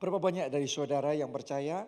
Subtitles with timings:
[0.00, 1.84] Berapa banyak dari saudara yang percaya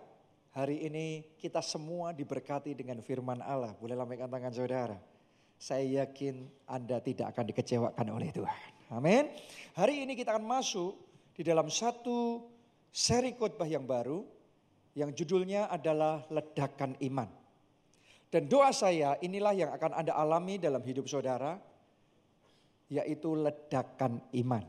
[0.52, 3.72] hari ini kita semua diberkati dengan firman Allah.
[3.80, 5.00] Boleh lambaikan tangan saudara.
[5.56, 8.68] Saya yakin Anda tidak akan dikecewakan oleh Tuhan.
[8.92, 9.32] Amin.
[9.72, 10.92] Hari ini kita akan masuk
[11.32, 12.44] di dalam satu
[12.92, 14.28] seri khotbah yang baru
[14.92, 17.32] yang judulnya adalah ledakan iman.
[18.28, 21.56] Dan doa saya inilah yang akan Anda alami dalam hidup saudara
[22.92, 24.68] yaitu ledakan iman.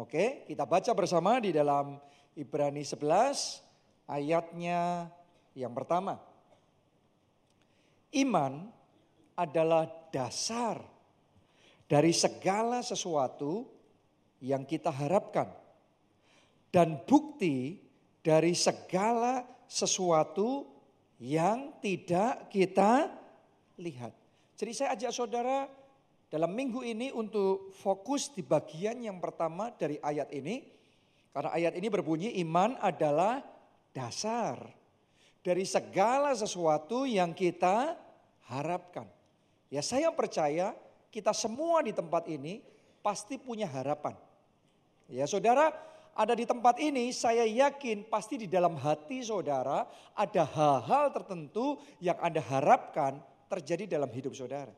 [0.00, 2.00] Oke, kita baca bersama di dalam
[2.40, 5.12] Ibrani 11 ayatnya
[5.52, 6.16] yang pertama.
[8.16, 8.72] Iman
[9.36, 10.80] adalah dasar
[11.84, 13.68] dari segala sesuatu
[14.40, 15.52] yang kita harapkan
[16.72, 17.76] dan bukti
[18.24, 20.64] dari segala sesuatu
[21.20, 23.12] yang tidak kita
[23.76, 24.16] lihat.
[24.56, 25.68] Jadi saya ajak saudara
[26.32, 30.79] dalam minggu ini untuk fokus di bagian yang pertama dari ayat ini
[31.30, 33.42] karena ayat ini berbunyi iman adalah
[33.94, 34.58] dasar
[35.40, 37.94] dari segala sesuatu yang kita
[38.50, 39.06] harapkan.
[39.70, 40.74] Ya saya percaya
[41.14, 42.62] kita semua di tempat ini
[43.00, 44.18] pasti punya harapan.
[45.06, 45.70] Ya saudara
[46.18, 49.86] ada di tempat ini saya yakin pasti di dalam hati saudara
[50.18, 54.74] ada hal-hal tertentu yang Anda harapkan terjadi dalam hidup saudara.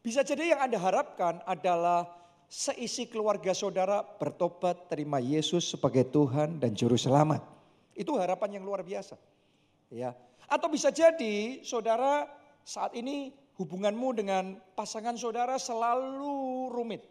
[0.00, 2.19] Bisa jadi yang Anda harapkan adalah
[2.50, 7.46] seisi keluarga saudara bertobat terima Yesus sebagai Tuhan dan juru selamat.
[7.94, 9.14] Itu harapan yang luar biasa.
[9.86, 10.18] Ya.
[10.50, 12.26] Atau bisa jadi saudara
[12.66, 17.06] saat ini hubunganmu dengan pasangan saudara selalu rumit.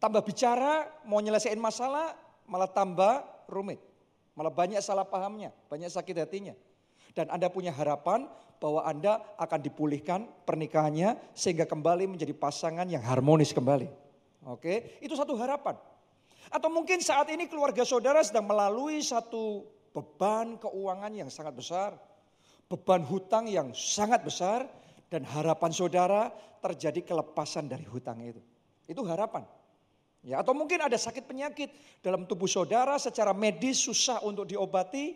[0.00, 2.16] Tambah bicara mau nyelesain masalah
[2.48, 3.20] malah tambah
[3.52, 3.84] rumit.
[4.32, 6.56] Malah banyak salah pahamnya, banyak sakit hatinya.
[7.12, 8.30] Dan Anda punya harapan
[8.62, 14.07] bahwa Anda akan dipulihkan pernikahannya sehingga kembali menjadi pasangan yang harmonis kembali.
[14.48, 15.76] Oke, itu satu harapan.
[16.48, 21.90] Atau mungkin saat ini keluarga saudara sedang melalui satu beban keuangan yang sangat besar,
[22.64, 24.64] beban hutang yang sangat besar,
[25.12, 26.32] dan harapan saudara
[26.64, 28.40] terjadi kelepasan dari hutang itu.
[28.88, 29.44] Itu harapan.
[30.24, 35.14] Ya, atau mungkin ada sakit penyakit dalam tubuh saudara secara medis susah untuk diobati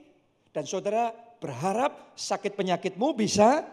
[0.53, 1.11] dan saudara
[1.41, 3.65] berharap sakit penyakitmu bisa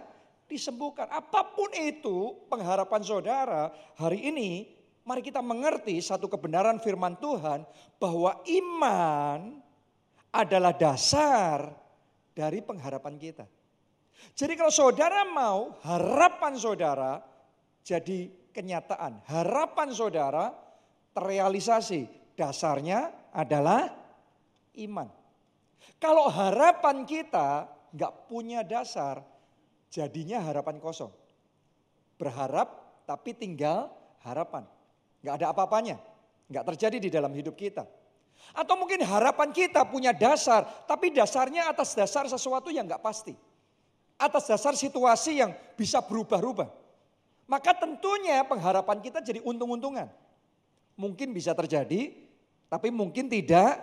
[0.49, 1.05] disembuhkan.
[1.11, 3.69] Apa pun itu pengharapan saudara
[3.99, 4.78] hari ini
[5.09, 7.65] mari kita mengerti satu kebenaran firman Tuhan
[7.97, 9.57] bahwa iman
[10.29, 11.73] adalah dasar
[12.37, 13.49] dari pengharapan kita.
[14.37, 17.25] Jadi kalau saudara mau harapan saudara
[17.81, 20.53] jadi kenyataan, harapan saudara
[21.17, 22.05] terrealisasi,
[22.37, 23.89] dasarnya adalah
[24.77, 25.09] iman.
[25.97, 27.65] Kalau harapan kita
[27.97, 29.25] nggak punya dasar,
[29.89, 31.09] jadinya harapan kosong.
[32.21, 33.89] Berharap tapi tinggal
[34.21, 34.69] harapan.
[35.23, 35.95] Nggak ada apa-apanya.
[36.49, 37.85] Nggak terjadi di dalam hidup kita.
[38.55, 43.35] Atau mungkin harapan kita punya dasar, tapi dasarnya atas dasar sesuatu yang nggak pasti.
[44.19, 46.67] Atas dasar situasi yang bisa berubah-ubah.
[47.49, 50.09] Maka tentunya pengharapan kita jadi untung-untungan.
[50.99, 52.11] Mungkin bisa terjadi,
[52.67, 53.79] tapi mungkin tidak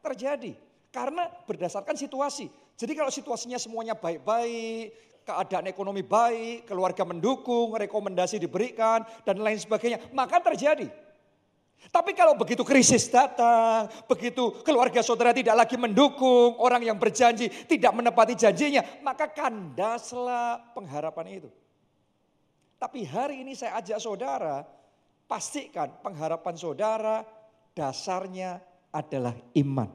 [0.00, 0.54] terjadi.
[0.90, 2.50] Karena berdasarkan situasi.
[2.80, 10.10] Jadi kalau situasinya semuanya baik-baik, keadaan ekonomi baik, keluarga mendukung, rekomendasi diberikan, dan lain sebagainya,
[10.10, 10.90] maka terjadi.
[11.88, 17.96] Tapi kalau begitu krisis datang, begitu keluarga saudara tidak lagi mendukung, orang yang berjanji tidak
[17.96, 21.48] menepati janjinya, maka kandaslah pengharapan itu.
[22.76, 24.60] Tapi hari ini saya ajak saudara,
[25.24, 27.24] pastikan pengharapan saudara
[27.72, 28.60] dasarnya
[28.92, 29.88] adalah iman.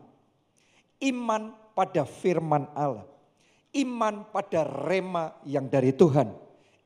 [0.98, 3.15] Iman pada firman Allah
[3.76, 6.32] iman pada rema yang dari Tuhan,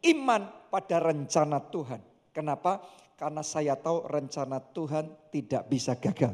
[0.09, 0.41] iman
[0.73, 2.01] pada rencana Tuhan.
[2.33, 2.81] Kenapa?
[3.13, 6.33] Karena saya tahu rencana Tuhan tidak bisa gagal.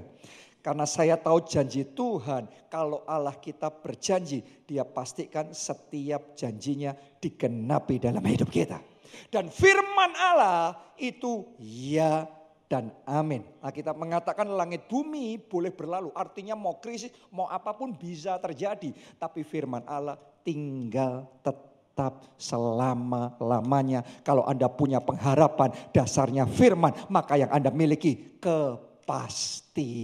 [0.66, 8.26] Karena saya tahu janji Tuhan, kalau Allah kita berjanji, dia pastikan setiap janjinya digenapi dalam
[8.26, 8.82] hidup kita.
[9.30, 12.26] Dan firman Allah itu ya
[12.66, 13.46] dan amin.
[13.62, 16.10] Kita mengatakan langit bumi boleh berlalu.
[16.18, 18.90] Artinya mau krisis, mau apa pun bisa terjadi.
[19.22, 24.06] Tapi firman Allah tinggal tetap selama-lamanya.
[24.22, 29.98] Kalau Anda punya pengharapan dasarnya firman, maka yang Anda miliki kepastian.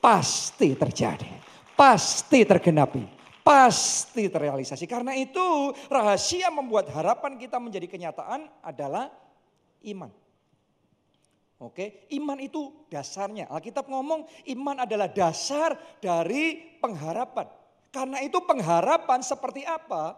[0.00, 1.28] Pasti terjadi,
[1.76, 3.04] pasti tergenapi,
[3.44, 4.88] pasti terrealisasi.
[4.88, 9.12] Karena itu rahasia membuat harapan kita menjadi kenyataan adalah
[9.84, 10.08] iman.
[11.60, 13.52] Oke, iman itu dasarnya.
[13.52, 14.24] Alkitab ngomong
[14.56, 17.59] iman adalah dasar dari pengharapan.
[17.90, 20.14] Karena itu pengharapan seperti apa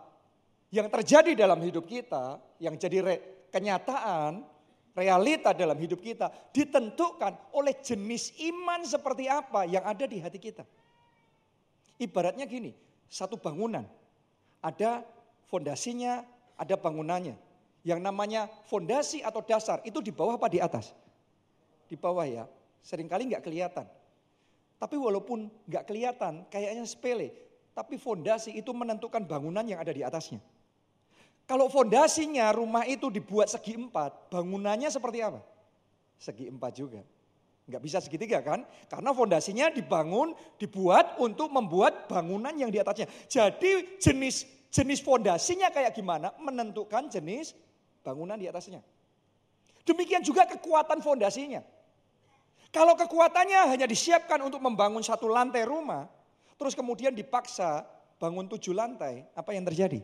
[0.73, 3.15] yang terjadi dalam hidup kita, yang jadi re,
[3.49, 4.45] kenyataan,
[4.93, 10.65] realita dalam hidup kita ditentukan oleh jenis iman seperti apa yang ada di hati kita.
[11.97, 12.77] Ibaratnya gini,
[13.09, 13.85] satu bangunan.
[14.61, 15.05] Ada
[15.49, 16.25] fondasinya,
[16.57, 17.37] ada bangunannya.
[17.83, 20.95] Yang namanya fondasi atau dasar itu di bawah apa di atas?
[21.89, 22.45] Di bawah ya.
[22.85, 23.87] Seringkali nggak kelihatan.
[24.79, 27.52] Tapi walaupun nggak kelihatan, kayaknya sepele.
[27.73, 30.41] Tapi fondasi itu menentukan bangunan yang ada di atasnya.
[31.49, 35.41] Kalau fondasinya rumah itu dibuat segi empat, bangunannya seperti apa?
[36.21, 37.01] Segi empat juga.
[37.67, 38.63] Nggak bisa segitiga kan?
[38.87, 43.09] Karena fondasinya dibangun, dibuat untuk membuat bangunan yang di atasnya.
[43.27, 47.53] Jadi jenis jenis fondasinya kayak gimana menentukan jenis
[48.01, 48.81] bangunan di atasnya.
[49.85, 51.61] Demikian juga kekuatan fondasinya.
[52.73, 56.09] Kalau kekuatannya hanya disiapkan untuk membangun satu lantai rumah,
[56.57, 57.85] terus kemudian dipaksa
[58.21, 59.99] bangun tujuh lantai, apa yang terjadi?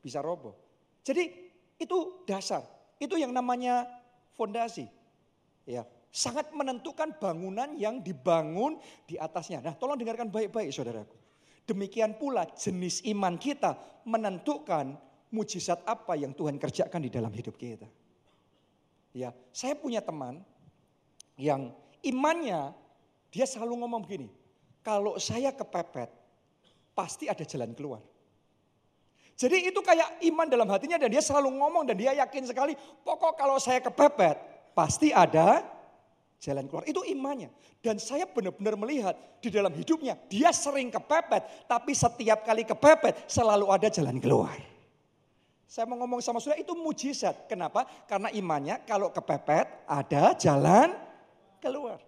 [0.00, 0.54] Bisa roboh.
[1.02, 1.30] Jadi
[1.76, 2.62] itu dasar,
[3.02, 3.86] itu yang namanya
[4.38, 4.86] fondasi.
[5.66, 5.82] Ya,
[6.14, 9.58] sangat menentukan bangunan yang dibangun di atasnya.
[9.60, 11.18] Nah, tolong dengarkan baik-baik saudaraku.
[11.66, 13.74] Demikian pula jenis iman kita
[14.06, 14.94] menentukan
[15.34, 17.90] mujizat apa yang Tuhan kerjakan di dalam hidup kita.
[19.10, 20.46] Ya, saya punya teman
[21.34, 21.74] yang
[22.06, 22.70] imannya
[23.34, 24.30] dia selalu ngomong begini,
[24.86, 26.06] kalau saya kepepet
[26.94, 27.98] pasti ada jalan keluar.
[29.34, 33.34] Jadi itu kayak iman dalam hatinya dan dia selalu ngomong dan dia yakin sekali, pokok
[33.34, 34.38] kalau saya kepepet
[34.78, 35.60] pasti ada
[36.38, 36.86] jalan keluar.
[36.86, 37.50] Itu imannya.
[37.82, 43.68] Dan saya benar-benar melihat di dalam hidupnya dia sering kepepet, tapi setiap kali kepepet selalu
[43.68, 44.56] ada jalan keluar.
[45.66, 47.50] Saya mau ngomong sama saudara itu mujizat.
[47.50, 47.84] Kenapa?
[48.06, 50.94] Karena imannya kalau kepepet ada jalan
[51.58, 52.00] keluar.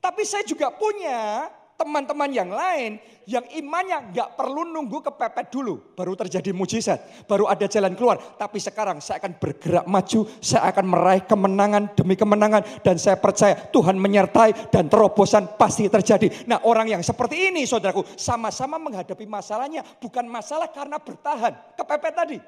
[0.00, 6.12] Tapi saya juga punya teman-teman yang lain yang imannya nggak perlu nunggu kepepet dulu baru
[6.12, 8.20] terjadi mujizat, baru ada jalan keluar.
[8.36, 13.56] Tapi sekarang saya akan bergerak maju, saya akan meraih kemenangan demi kemenangan dan saya percaya
[13.72, 16.44] Tuhan menyertai dan terobosan pasti terjadi.
[16.44, 22.38] Nah, orang yang seperti ini Saudaraku sama-sama menghadapi masalahnya bukan masalah karena bertahan, kepepet tadi.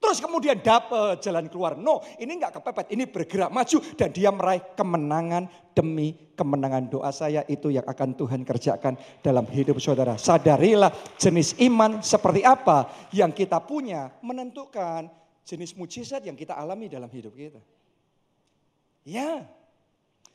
[0.00, 1.76] Terus kemudian dapat jalan keluar.
[1.76, 5.44] No, ini enggak kepepet, ini bergerak maju dan dia meraih kemenangan
[5.76, 10.16] demi kemenangan doa saya itu yang akan Tuhan kerjakan dalam hidup saudara.
[10.16, 10.88] Sadarilah
[11.20, 15.12] jenis iman seperti apa yang kita punya menentukan
[15.44, 17.60] jenis mujizat yang kita alami dalam hidup kita.
[19.04, 19.44] Ya,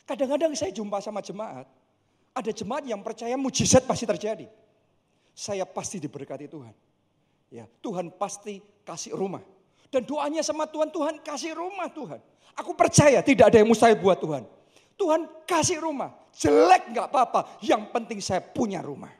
[0.06, 1.66] kadang-kadang saya jumpa sama jemaat,
[2.38, 4.46] ada jemaat yang percaya mujizat pasti terjadi.
[5.34, 6.74] Saya pasti diberkati Tuhan.
[7.50, 9.55] Ya, Tuhan pasti kasih rumah.
[9.94, 12.20] Dan doanya sama Tuhan, Tuhan kasih rumah Tuhan.
[12.56, 14.48] Aku percaya tidak ada yang mustahil buat Tuhan.
[14.96, 16.16] Tuhan kasih rumah.
[16.36, 17.60] Jelek nggak apa-apa.
[17.60, 19.12] Yang penting saya punya rumah.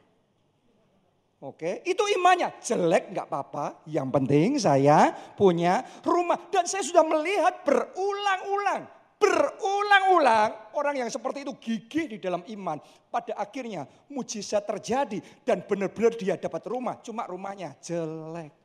[1.44, 2.56] Oke, itu imannya.
[2.64, 3.86] Jelek nggak apa-apa.
[3.86, 6.40] Yang penting saya punya rumah.
[6.48, 8.88] Dan saya sudah melihat berulang-ulang.
[9.16, 12.80] Berulang-ulang orang yang seperti itu gigih di dalam iman.
[13.12, 17.00] Pada akhirnya mujizat terjadi dan benar-benar dia dapat rumah.
[17.04, 18.65] Cuma rumahnya jelek.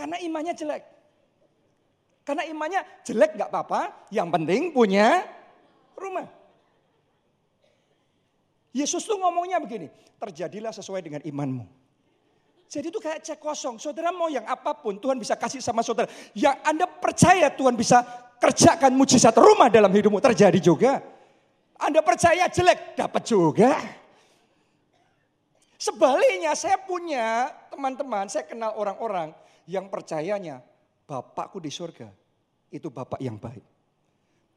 [0.00, 0.82] Karena imannya jelek.
[2.24, 5.28] Karena imannya jelek gak apa-apa, yang penting punya
[5.92, 6.24] rumah.
[8.72, 11.68] Yesus tuh ngomongnya begini, terjadilah sesuai dengan imanmu.
[12.70, 13.76] Jadi itu kayak cek kosong.
[13.76, 16.08] Saudara mau yang apa pun Tuhan bisa kasih sama saudara.
[16.32, 18.00] Yang Anda percaya Tuhan bisa
[18.40, 21.04] kerjakan mujizat rumah dalam hidupmu terjadi juga.
[21.76, 23.74] Anda percaya jelek dapat juga.
[25.76, 29.34] Sebaliknya saya punya teman-teman, saya kenal orang-orang
[29.70, 30.58] yang percayanya
[31.06, 32.10] Bapakku di surga
[32.74, 33.62] itu Bapak yang baik.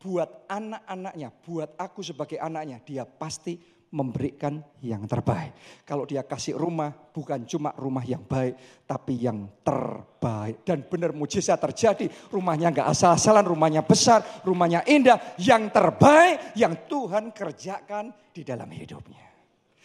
[0.02, 3.56] Buat anak-anaknya, buat aku sebagai anaknya, dia pasti
[3.94, 5.54] memberikan yang terbaik.
[5.86, 10.66] Kalau dia kasih rumah, bukan cuma rumah yang baik, tapi yang terbaik.
[10.66, 17.32] Dan benar mujizat terjadi, rumahnya nggak asal-asalan, rumahnya besar, rumahnya indah, yang terbaik yang Tuhan
[17.32, 19.24] kerjakan di dalam hidupnya.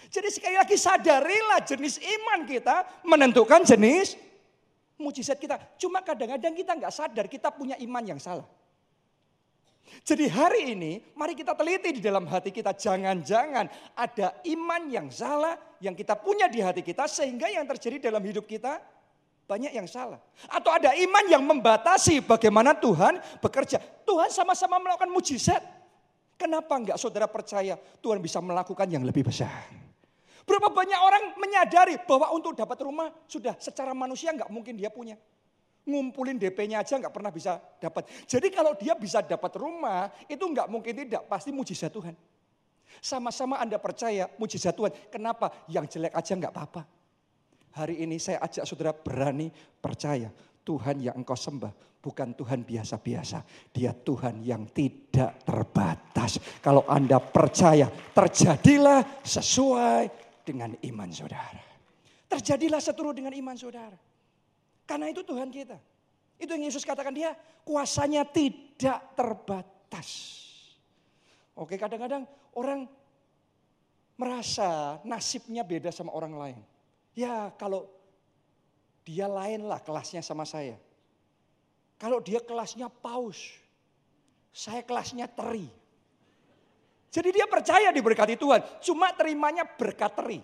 [0.08, 4.27] Jadi sekali lagi sadarilah jenis iman kita menentukan jenis
[4.98, 5.56] mujizat kita.
[5.78, 8.44] Cuma kadang-kadang kita nggak sadar kita punya iman yang salah.
[10.04, 12.76] Jadi hari ini mari kita teliti di dalam hati kita.
[12.76, 18.20] Jangan-jangan ada iman yang salah yang kita punya di hati kita sehingga yang terjadi dalam
[18.20, 18.82] hidup kita
[19.48, 20.20] banyak yang salah.
[20.52, 23.80] Atau ada iman yang membatasi bagaimana Tuhan bekerja.
[24.04, 25.64] Tuhan sama-sama melakukan mujizat.
[26.36, 29.87] Kenapa enggak saudara percaya Tuhan bisa melakukan yang lebih besar?
[30.48, 35.20] Berapa banyak orang menyadari bahwa untuk dapat rumah sudah secara manusia nggak mungkin dia punya.
[35.84, 38.08] Ngumpulin DP-nya aja nggak pernah bisa dapat.
[38.24, 42.16] Jadi kalau dia bisa dapat rumah itu nggak mungkin tidak pasti mujizat Tuhan.
[43.04, 44.92] Sama-sama Anda percaya mujizat Tuhan.
[45.12, 45.52] Kenapa?
[45.68, 46.82] Yang jelek aja nggak apa-apa.
[47.76, 50.32] Hari ini saya ajak saudara berani percaya
[50.64, 53.44] Tuhan yang engkau sembah bukan Tuhan biasa-biasa.
[53.68, 56.40] Dia Tuhan yang tidak terbatas.
[56.64, 61.60] Kalau Anda percaya terjadilah sesuai dengan iman saudara.
[62.28, 63.96] Terjadilah seturut dengan iman saudara.
[64.88, 65.76] Karena itu Tuhan kita.
[66.40, 67.36] Itu yang Yesus katakan dia
[67.68, 70.40] kuasanya tidak terbatas.
[71.52, 72.24] Oke kadang-kadang
[72.56, 72.88] orang
[74.16, 76.60] merasa nasibnya beda sama orang lain.
[77.12, 77.90] Ya kalau
[79.04, 80.78] dia lain lah kelasnya sama saya.
[81.98, 83.58] Kalau dia kelasnya paus,
[84.54, 85.66] saya kelasnya teri.
[87.08, 90.40] Jadi dia percaya diberkati Tuhan, cuma terimanya berkat teri.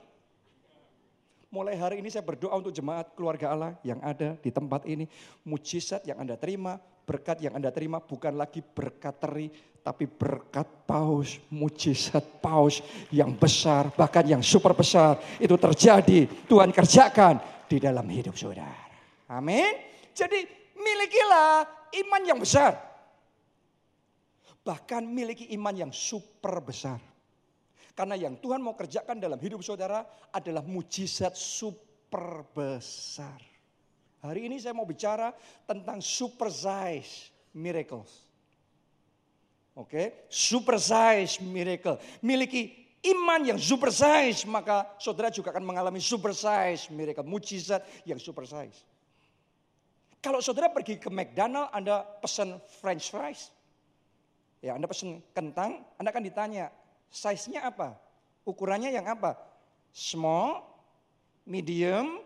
[1.55, 5.07] Mulai hari ini saya berdoa untuk jemaat keluarga Allah yang ada di tempat ini.
[5.47, 9.47] Mujizat yang Anda terima, berkat yang Anda terima bukan lagi berkat teri,
[9.85, 15.21] tapi berkat paus, mujizat paus yang besar, bahkan yang super besar.
[15.39, 17.39] Itu terjadi, Tuhan kerjakan
[17.71, 18.91] di dalam hidup saudara.
[19.31, 19.79] Amin.
[20.11, 20.43] Jadi
[20.75, 21.69] milikilah
[22.03, 22.94] iman yang besar.
[24.65, 26.97] Bahkan miliki iman yang super besar.
[27.95, 30.03] Karena yang Tuhan mau kerjakan dalam hidup saudara
[30.35, 33.39] adalah mujizat super besar.
[34.25, 35.31] Hari ini saya mau bicara
[35.69, 38.25] tentang super size miracles.
[39.75, 40.07] Oke, okay?
[40.33, 42.01] super size miracle.
[42.25, 48.17] Miliki iman yang super size, maka saudara juga akan mengalami super size miracle, mujizat yang
[48.17, 48.81] super size.
[50.25, 53.53] Kalau saudara pergi ke McDonald, Anda pesan french fries.
[54.65, 56.73] Ya, Anda pesan kentang, Anda akan ditanya,
[57.13, 57.95] Size-nya apa?
[58.49, 59.37] Ukurannya yang apa?
[59.93, 60.65] Small,
[61.45, 62.25] medium,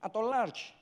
[0.00, 0.72] atau large.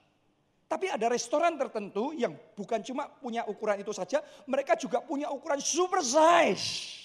[0.70, 5.60] Tapi ada restoran tertentu yang bukan cuma punya ukuran itu saja, mereka juga punya ukuran
[5.60, 6.96] super size.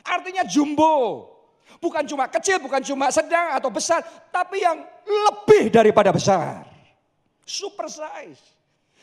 [0.00, 1.28] Artinya jumbo.
[1.82, 4.00] Bukan cuma kecil, bukan cuma sedang atau besar,
[4.32, 6.64] tapi yang lebih daripada besar.
[7.44, 8.40] Super size.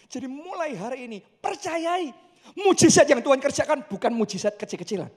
[0.10, 2.23] Jadi mulai hari ini percayai
[2.58, 5.10] mujizat yang Tuhan kerjakan bukan mujizat kecil-kecilan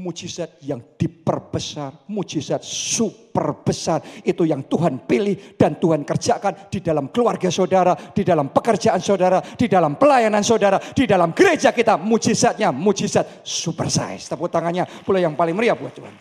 [0.00, 4.00] mujizat yang diperbesar, mujizat super besar.
[4.24, 9.42] Itu yang Tuhan pilih dan Tuhan kerjakan di dalam keluarga saudara, di dalam pekerjaan saudara,
[9.42, 12.00] di dalam pelayanan saudara, di dalam gereja kita.
[12.00, 14.30] Mujizatnya, mujizat super size.
[14.30, 16.14] Tepuk tangannya boleh yang paling meriah buat Tuhan.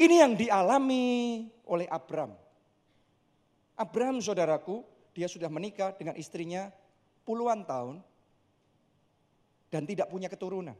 [0.00, 2.32] Ini yang dialami oleh Abram.
[3.76, 4.82] Abram saudaraku,
[5.12, 6.72] dia sudah menikah dengan istrinya
[7.24, 8.00] puluhan tahun
[9.70, 10.74] dan tidak punya keturunan.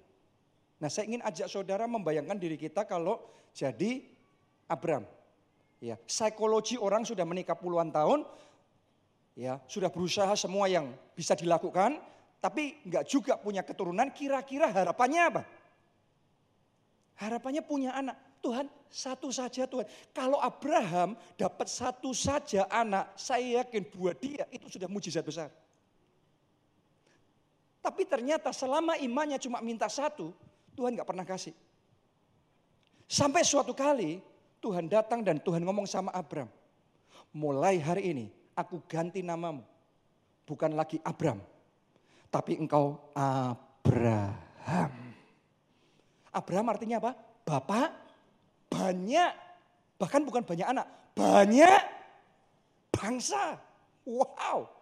[0.83, 3.23] Nah saya ingin ajak saudara membayangkan diri kita kalau
[3.55, 4.03] jadi
[4.67, 5.07] Abram.
[5.81, 8.29] Ya, psikologi orang sudah menikah puluhan tahun,
[9.33, 11.97] ya sudah berusaha semua yang bisa dilakukan,
[12.37, 14.13] tapi nggak juga punya keturunan.
[14.13, 15.43] Kira-kira harapannya apa?
[17.17, 18.17] Harapannya punya anak.
[18.41, 19.85] Tuhan satu saja Tuhan.
[20.13, 25.53] Kalau Abraham dapat satu saja anak, saya yakin buat dia itu sudah mujizat besar.
[27.81, 30.37] Tapi ternyata selama imannya cuma minta satu,
[30.77, 31.57] Tuhan gak pernah kasih.
[33.11, 34.21] Sampai suatu kali
[34.61, 36.47] Tuhan datang dan Tuhan ngomong sama Abram.
[37.33, 39.65] Mulai hari ini aku ganti namamu.
[40.45, 41.41] Bukan lagi Abram.
[42.31, 44.93] Tapi engkau Abraham.
[46.31, 47.13] Abraham artinya apa?
[47.43, 47.89] Bapak
[48.71, 49.33] banyak.
[49.99, 50.87] Bahkan bukan banyak anak.
[51.17, 51.83] Banyak
[52.95, 53.59] bangsa.
[54.07, 54.80] Wow.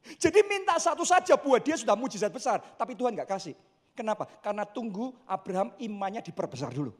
[0.00, 2.60] Jadi minta satu saja buat dia sudah mujizat besar.
[2.76, 3.54] Tapi Tuhan gak kasih.
[3.92, 4.24] Kenapa?
[4.40, 6.94] Karena tunggu Abraham imannya diperbesar dulu.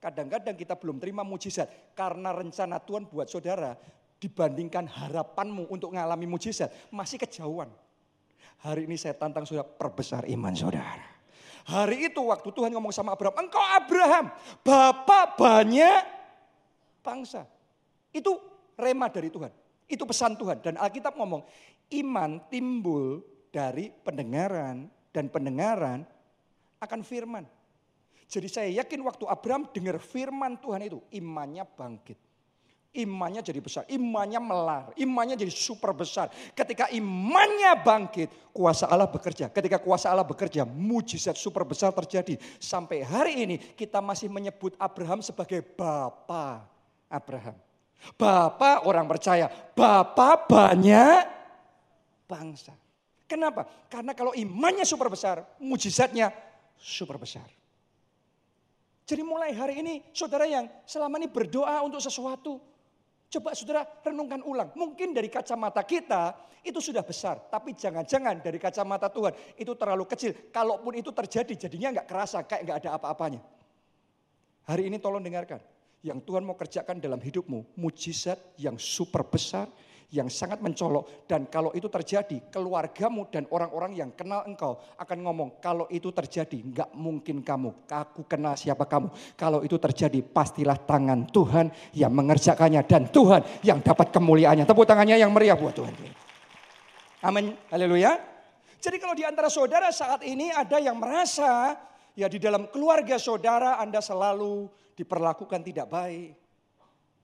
[0.00, 3.72] Kadang-kadang kita belum terima mujizat karena rencana Tuhan buat saudara
[4.20, 7.68] dibandingkan harapanmu untuk mengalami mujizat masih kejauhan.
[8.64, 11.04] Hari ini saya tantang saudara perbesar iman saudara.
[11.64, 14.28] Hari itu waktu Tuhan ngomong sama Abraham, engkau Abraham,
[14.60, 16.00] bapak banyak
[17.00, 17.48] bangsa.
[18.12, 18.36] Itu
[18.76, 19.48] rema dari Tuhan.
[19.88, 20.60] Itu pesan Tuhan.
[20.60, 21.44] Dan Alkitab ngomong,
[21.92, 23.20] iman timbul
[23.52, 26.02] dari pendengaran dan pendengaran
[26.82, 27.44] akan firman.
[28.26, 32.18] Jadi saya yakin waktu Abraham dengar firman Tuhan itu, imannya bangkit.
[32.94, 36.30] Imannya jadi besar, imannya melar, imannya jadi super besar.
[36.54, 39.50] Ketika imannya bangkit, kuasa Allah bekerja.
[39.50, 42.38] Ketika kuasa Allah bekerja, mujizat super besar terjadi.
[42.62, 46.62] Sampai hari ini kita masih menyebut Abraham sebagai Bapa
[47.10, 47.58] Abraham.
[48.14, 51.33] Bapak orang percaya, Bapak banyak
[52.28, 52.72] bangsa.
[53.24, 53.64] Kenapa?
[53.88, 56.28] Karena kalau imannya super besar, mujizatnya
[56.76, 57.48] super besar.
[59.04, 62.56] Jadi mulai hari ini saudara yang selama ini berdoa untuk sesuatu.
[63.28, 64.72] Coba saudara renungkan ulang.
[64.72, 66.32] Mungkin dari kacamata kita
[66.64, 67.36] itu sudah besar.
[67.52, 70.32] Tapi jangan-jangan dari kacamata Tuhan itu terlalu kecil.
[70.48, 73.40] Kalaupun itu terjadi jadinya nggak kerasa kayak nggak ada apa-apanya.
[74.64, 75.60] Hari ini tolong dengarkan.
[76.00, 77.76] Yang Tuhan mau kerjakan dalam hidupmu.
[77.76, 79.68] Mujizat yang super besar.
[80.14, 81.26] Yang sangat mencolok.
[81.26, 86.62] Dan kalau itu terjadi, keluargamu dan orang-orang yang kenal engkau akan ngomong, kalau itu terjadi,
[86.62, 89.10] nggak mungkin kamu, aku kenal siapa kamu.
[89.34, 92.86] Kalau itu terjadi, pastilah tangan Tuhan yang mengerjakannya.
[92.86, 94.62] Dan Tuhan yang dapat kemuliaannya.
[94.62, 95.90] Tepuk tangannya yang meriah buat Tuhan.
[97.26, 98.14] Amin, haleluya.
[98.78, 101.74] Jadi kalau di antara saudara saat ini ada yang merasa,
[102.14, 106.44] ya di dalam keluarga saudara Anda selalu diperlakukan tidak baik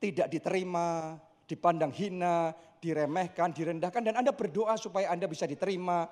[0.01, 6.09] tidak diterima, dipandang hina, diremehkan, direndahkan dan Anda berdoa supaya Anda bisa diterima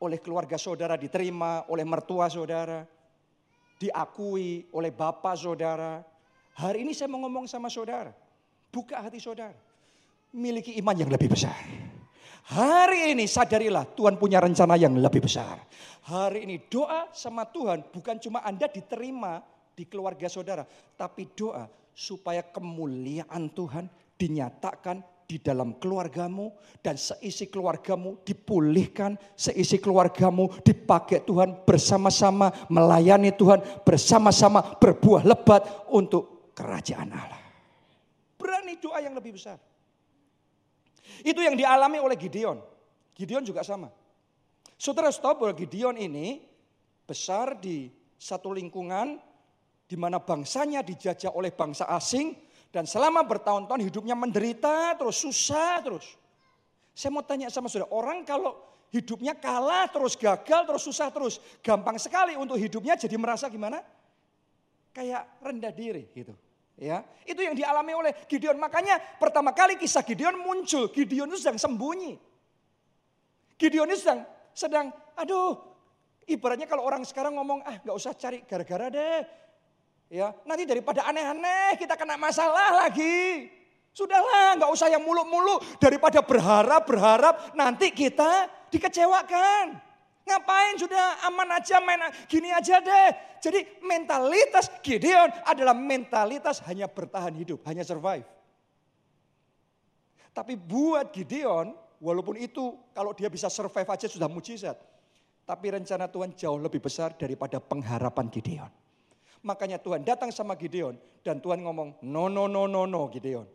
[0.00, 2.82] oleh keluarga saudara, diterima oleh mertua saudara,
[3.76, 6.00] diakui oleh bapak saudara.
[6.56, 8.16] Hari ini saya mau ngomong sama saudara,
[8.72, 9.56] buka hati saudara,
[10.32, 11.56] miliki iman yang lebih besar.
[12.46, 15.60] Hari ini sadarilah Tuhan punya rencana yang lebih besar.
[16.06, 19.42] Hari ini doa sama Tuhan bukan cuma Anda diterima
[19.76, 20.64] di keluarga saudara,
[20.96, 30.62] tapi doa supaya kemuliaan Tuhan dinyatakan di dalam keluargamu dan seisi keluargamu dipulihkan, seisi keluargamu
[30.62, 37.42] dipakai Tuhan bersama-sama melayani Tuhan, bersama-sama berbuah lebat untuk kerajaan Allah.
[38.38, 39.58] Berani doa yang lebih besar.
[41.26, 42.62] Itu yang dialami oleh Gideon.
[43.18, 43.90] Gideon juga sama.
[44.78, 46.44] Saudara tahu bahwa Gideon ini
[47.02, 49.18] besar di satu lingkungan
[49.86, 56.06] di mana bangsanya dijajah oleh bangsa asing dan selama bertahun-tahun hidupnya menderita terus susah terus.
[56.96, 58.56] Saya mau tanya sama saudara, orang kalau
[58.88, 63.84] hidupnya kalah terus gagal terus susah terus, gampang sekali untuk hidupnya jadi merasa gimana?
[64.96, 66.32] Kayak rendah diri gitu.
[66.76, 68.60] Ya, itu yang dialami oleh Gideon.
[68.60, 72.20] Makanya pertama kali kisah Gideon muncul, Gideon itu sedang sembunyi.
[73.56, 75.56] Gideon itu sedang sedang aduh,
[76.28, 79.24] ibaratnya kalau orang sekarang ngomong, ah nggak usah cari gara-gara deh.
[80.06, 83.50] Ya, nanti daripada aneh-aneh kita kena masalah lagi.
[83.90, 89.82] Sudahlah, nggak usah yang muluk-muluk daripada berharap-berharap nanti kita dikecewakan.
[90.26, 93.08] Ngapain sudah aman aja main gini aja deh.
[93.40, 98.26] Jadi mentalitas Gideon adalah mentalitas hanya bertahan hidup, hanya survive.
[100.34, 104.76] Tapi buat Gideon, walaupun itu kalau dia bisa survive aja sudah mujizat.
[105.46, 108.85] Tapi rencana Tuhan jauh lebih besar daripada pengharapan Gideon.
[109.46, 113.46] Makanya Tuhan datang sama Gideon dan Tuhan ngomong, no, no, no, no, no Gideon.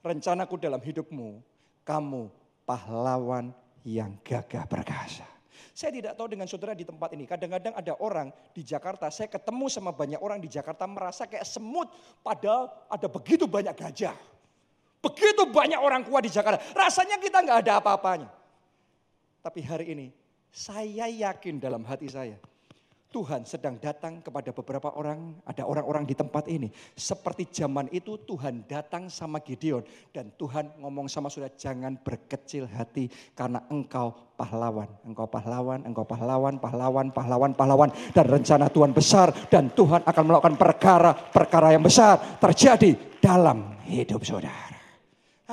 [0.00, 1.44] Rencanaku dalam hidupmu,
[1.84, 2.32] kamu
[2.64, 3.52] pahlawan
[3.84, 5.28] yang gagah perkasa.
[5.76, 7.28] Saya tidak tahu dengan saudara di tempat ini.
[7.28, 11.92] Kadang-kadang ada orang di Jakarta, saya ketemu sama banyak orang di Jakarta merasa kayak semut.
[12.24, 14.16] Padahal ada begitu banyak gajah.
[15.04, 16.62] Begitu banyak orang kuat di Jakarta.
[16.72, 18.32] Rasanya kita nggak ada apa-apanya.
[19.44, 20.06] Tapi hari ini
[20.48, 22.40] saya yakin dalam hati saya
[23.14, 26.66] Tuhan sedang datang kepada beberapa orang, ada orang-orang di tempat ini.
[26.98, 33.06] Seperti zaman itu Tuhan datang sama Gideon dan Tuhan ngomong sama saudara jangan berkecil hati
[33.38, 39.70] karena engkau pahlawan, engkau pahlawan, engkau pahlawan, pahlawan, pahlawan, pahlawan dan rencana Tuhan besar dan
[39.70, 44.74] Tuhan akan melakukan perkara-perkara yang besar terjadi dalam hidup saudara.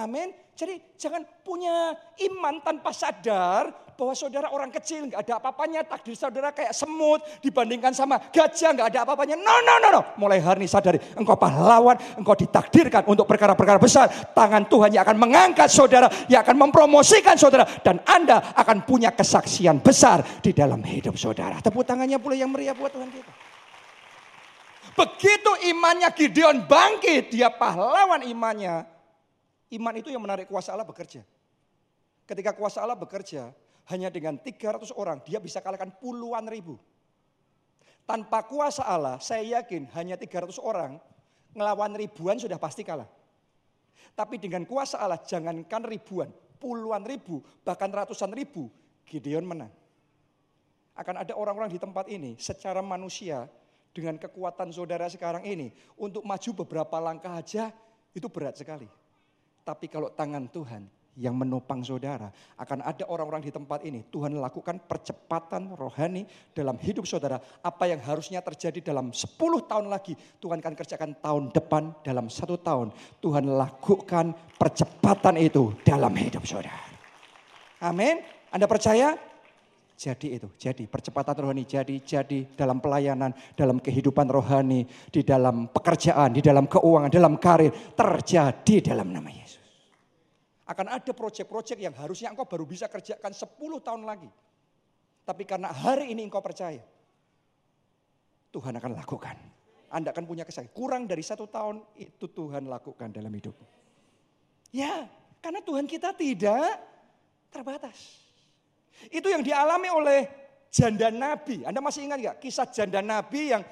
[0.01, 0.33] Amin.
[0.57, 1.93] Jadi jangan punya
[2.25, 7.93] iman tanpa sadar bahwa saudara orang kecil nggak ada apa-apanya, takdir saudara kayak semut dibandingkan
[7.93, 9.37] sama gajah nggak ada apa-apanya.
[9.37, 10.01] No, no, no, no.
[10.17, 14.09] Mulai hari ini sadari, engkau pahlawan, engkau ditakdirkan untuk perkara-perkara besar.
[14.33, 17.61] Tangan Tuhan yang akan mengangkat saudara, yang akan mempromosikan saudara.
[17.85, 21.61] Dan Anda akan punya kesaksian besar di dalam hidup saudara.
[21.61, 23.33] Tepuk tangannya pula yang meriah buat Tuhan kita.
[24.97, 28.81] Begitu imannya Gideon bangkit, dia pahlawan imannya.
[29.69, 31.21] Iman itu yang menarik kuasa Allah bekerja.
[32.25, 33.53] Ketika kuasa Allah bekerja,
[33.91, 36.79] hanya dengan 300 orang dia bisa kalahkan puluhan ribu.
[38.07, 40.97] Tanpa kuasa Allah, saya yakin hanya 300 orang
[41.53, 43.07] ngelawan ribuan sudah pasti kalah.
[44.15, 46.27] Tapi dengan kuasa Allah jangankan ribuan,
[46.59, 48.67] puluhan ribu, bahkan ratusan ribu,
[49.07, 49.71] Gideon menang.
[50.95, 53.47] Akan ada orang-orang di tempat ini secara manusia
[53.95, 57.71] dengan kekuatan saudara sekarang ini untuk maju beberapa langkah aja
[58.11, 58.87] itu berat sekali.
[59.63, 60.83] Tapi kalau tangan Tuhan
[61.21, 64.01] yang menopang saudara, akan ada orang-orang di tempat ini.
[64.09, 66.25] Tuhan lakukan percepatan rohani
[66.57, 67.37] dalam hidup saudara.
[67.61, 69.37] Apa yang harusnya terjadi dalam 10
[69.69, 72.89] tahun lagi, Tuhan akan kerjakan tahun depan dalam satu tahun.
[73.21, 76.89] Tuhan lakukan percepatan itu dalam hidup saudara.
[77.85, 78.25] Amin.
[78.49, 79.13] Anda percaya?
[80.01, 84.81] Jadi itu, jadi percepatan rohani, jadi jadi dalam pelayanan, dalam kehidupan rohani,
[85.13, 89.50] di dalam pekerjaan, di dalam keuangan, dalam karir, terjadi dalam nama Yesus.
[90.71, 94.31] Akan ada proyek-proyek yang harusnya engkau baru bisa kerjakan 10 tahun lagi.
[95.27, 96.79] Tapi karena hari ini engkau percaya,
[98.55, 99.35] Tuhan akan lakukan.
[99.91, 100.71] Anda akan punya kesaksian.
[100.71, 103.67] Kurang dari satu tahun itu Tuhan lakukan dalam hidupmu.
[104.71, 106.79] Ya, Karena Tuhan kita tidak
[107.49, 108.21] terbatas.
[109.09, 110.19] Itu yang dialami oleh
[110.69, 111.65] janda nabi.
[111.65, 113.65] Anda masih ingat nggak kisah janda nabi yang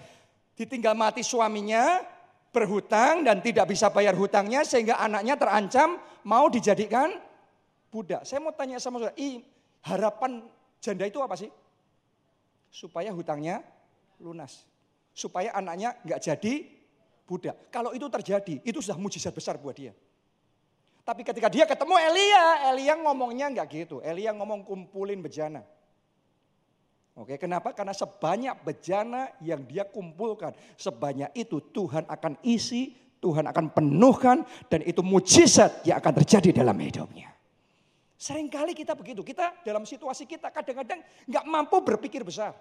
[0.58, 2.02] ditinggal mati suaminya,
[2.50, 7.14] berhutang dan tidak bisa bayar hutangnya sehingga anaknya terancam mau dijadikan
[7.90, 8.24] budak.
[8.26, 9.18] Saya mau tanya sama saudara,
[9.84, 10.46] harapan
[10.80, 11.50] janda itu apa sih?
[12.70, 13.66] Supaya hutangnya
[14.22, 14.64] lunas.
[15.14, 16.54] Supaya anaknya nggak jadi
[17.26, 17.70] budak.
[17.74, 19.94] Kalau itu terjadi, itu sudah mujizat besar buat dia.
[21.06, 23.98] Tapi ketika dia ketemu Elia, Elia ngomongnya nggak gitu.
[24.06, 25.66] Elia ngomong kumpulin bejana.
[27.18, 27.76] Oke, kenapa?
[27.76, 34.80] Karena sebanyak bejana yang dia kumpulkan, sebanyak itu Tuhan akan isi, Tuhan akan penuhkan, dan
[34.88, 37.28] itu mujizat yang akan terjadi dalam hidupnya.
[38.20, 42.52] Seringkali kita begitu, kita dalam situasi kita kadang-kadang nggak mampu berpikir besar.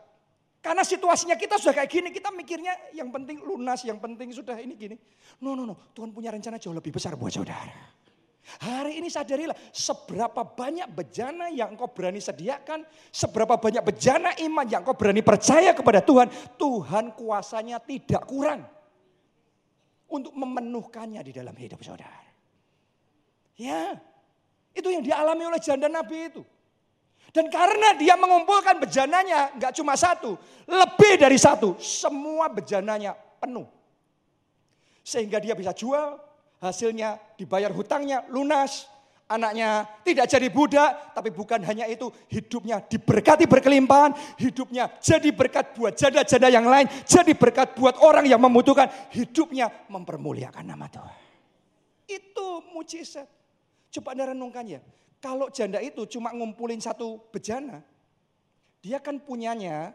[0.59, 4.75] Karena situasinya kita sudah kayak gini, kita mikirnya yang penting lunas, yang penting sudah ini
[4.75, 4.99] gini.
[5.39, 7.95] No, no, no, Tuhan punya rencana jauh lebih besar buat saudara.
[8.59, 14.83] Hari ini sadarilah seberapa banyak bejana yang engkau berani sediakan, seberapa banyak bejana iman yang
[14.83, 16.27] engkau berani percaya kepada Tuhan,
[16.59, 18.78] Tuhan kuasanya tidak kurang
[20.09, 22.25] untuk memenuhkannya di dalam hidup saudara.
[23.59, 23.99] Ya,
[24.73, 26.43] itu yang dialami oleh janda Nabi itu.
[27.29, 33.69] Dan karena dia mengumpulkan bejananya nggak cuma satu, lebih dari satu, semua bejananya penuh.
[35.05, 36.17] Sehingga dia bisa jual,
[36.65, 38.89] hasilnya dibayar hutangnya lunas,
[39.29, 45.93] anaknya tidak jadi budak, tapi bukan hanya itu, hidupnya diberkati berkelimpahan, hidupnya jadi berkat buat
[45.95, 51.17] janda-janda yang lain, jadi berkat buat orang yang membutuhkan, hidupnya mempermuliakan nama Tuhan.
[52.09, 53.29] Itu mujizat.
[53.93, 54.81] Coba anda renungkan ya,
[55.21, 57.85] kalau janda itu cuma ngumpulin satu bejana,
[58.81, 59.93] dia kan punyanya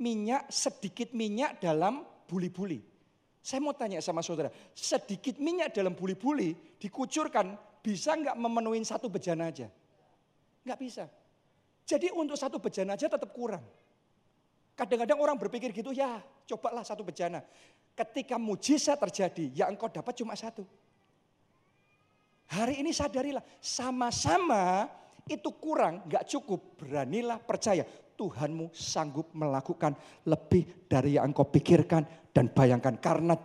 [0.00, 2.80] minyak, sedikit minyak dalam buli-buli.
[3.44, 7.52] Saya mau tanya sama saudara, sedikit minyak dalam buli-buli dikucurkan
[7.84, 9.68] bisa nggak memenuhi satu bejana aja?
[10.64, 11.04] Nggak bisa.
[11.84, 13.60] Jadi untuk satu bejana aja tetap kurang.
[14.72, 16.18] Kadang-kadang orang berpikir gitu, ya
[16.48, 17.44] cobalah satu bejana.
[17.92, 20.64] Ketika mujizat terjadi, ya engkau dapat cuma satu.
[22.48, 24.88] Hari ini sadarilah, sama-sama
[25.28, 26.80] itu kurang, nggak cukup.
[26.80, 27.84] Beranilah percaya,
[28.16, 29.94] Tuhanmu sanggup melakukan
[30.24, 32.96] lebih dari yang engkau pikirkan dan bayangkan.
[32.98, 33.36] Karena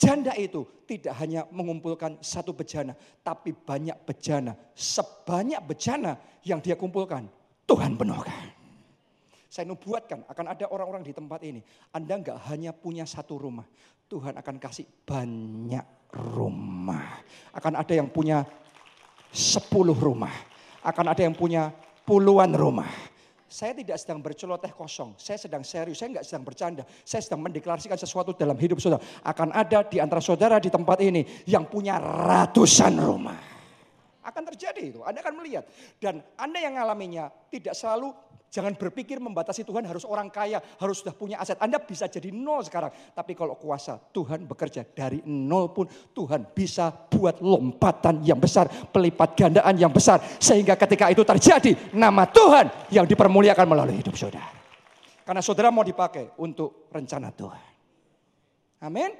[0.00, 4.56] janda itu tidak hanya mengumpulkan satu bejana, tapi banyak bejana.
[4.72, 7.28] Sebanyak bejana yang dia kumpulkan,
[7.68, 8.56] Tuhan penuhkan.
[9.50, 11.60] Saya nubuatkan akan ada orang-orang di tempat ini.
[11.92, 13.66] Anda nggak hanya punya satu rumah.
[14.06, 15.82] Tuhan akan kasih banyak
[16.14, 17.22] rumah.
[17.50, 18.46] Akan ada yang punya
[19.34, 20.30] sepuluh rumah.
[20.86, 21.74] Akan ada yang punya
[22.06, 22.86] puluhan rumah.
[23.50, 25.18] Saya tidak sedang berceloteh kosong.
[25.18, 25.98] Saya sedang serius.
[25.98, 26.86] Saya nggak sedang bercanda.
[27.02, 29.02] Saya sedang mendeklarasikan sesuatu dalam hidup saudara.
[29.26, 33.42] Akan ada di antara saudara di tempat ini yang punya ratusan rumah.
[34.22, 35.02] Akan terjadi itu.
[35.02, 35.66] Anda akan melihat.
[35.98, 38.14] Dan Anda yang ngalaminya tidak selalu
[38.50, 41.54] Jangan berpikir membatasi Tuhan harus orang kaya, harus sudah punya aset.
[41.62, 42.90] Anda bisa jadi nol sekarang.
[43.14, 49.38] Tapi kalau kuasa Tuhan bekerja dari nol pun Tuhan bisa buat lompatan yang besar, pelipat
[49.38, 50.18] gandaan yang besar.
[50.42, 54.50] Sehingga ketika itu terjadi nama Tuhan yang dipermuliakan melalui hidup saudara.
[55.22, 57.70] Karena saudara mau dipakai untuk rencana Tuhan.
[58.82, 59.14] Amin.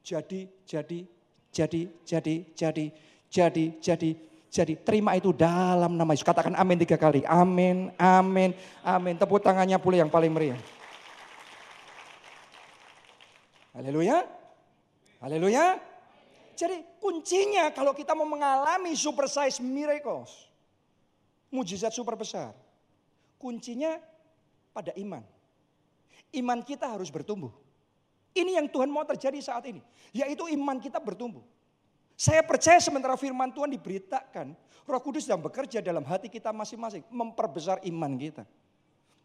[0.00, 1.04] Jadi, jadi,
[1.52, 2.86] jadi, jadi, jadi,
[3.28, 4.10] jadi, jadi,
[4.52, 6.28] jadi terima itu dalam nama Yesus.
[6.28, 7.24] Katakan amin tiga kali.
[7.24, 8.52] Amin, amin,
[8.84, 9.14] amin.
[9.16, 10.60] Tepuk tangannya pula yang paling meriah.
[13.72, 14.28] Haleluya.
[15.24, 15.80] Haleluya.
[16.52, 20.52] Jadi kuncinya kalau kita mau mengalami super size miracles.
[21.48, 22.52] Mujizat super besar.
[23.40, 23.96] Kuncinya
[24.76, 25.24] pada iman.
[26.28, 27.56] Iman kita harus bertumbuh.
[28.36, 29.80] Ini yang Tuhan mau terjadi saat ini.
[30.12, 31.40] Yaitu iman kita bertumbuh.
[32.16, 34.54] Saya percaya sementara firman Tuhan diberitakan,
[34.86, 38.44] Roh Kudus sedang bekerja dalam hati kita masing-masing, memperbesar iman kita.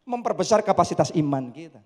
[0.07, 1.83] Memperbesar kapasitas iman kita.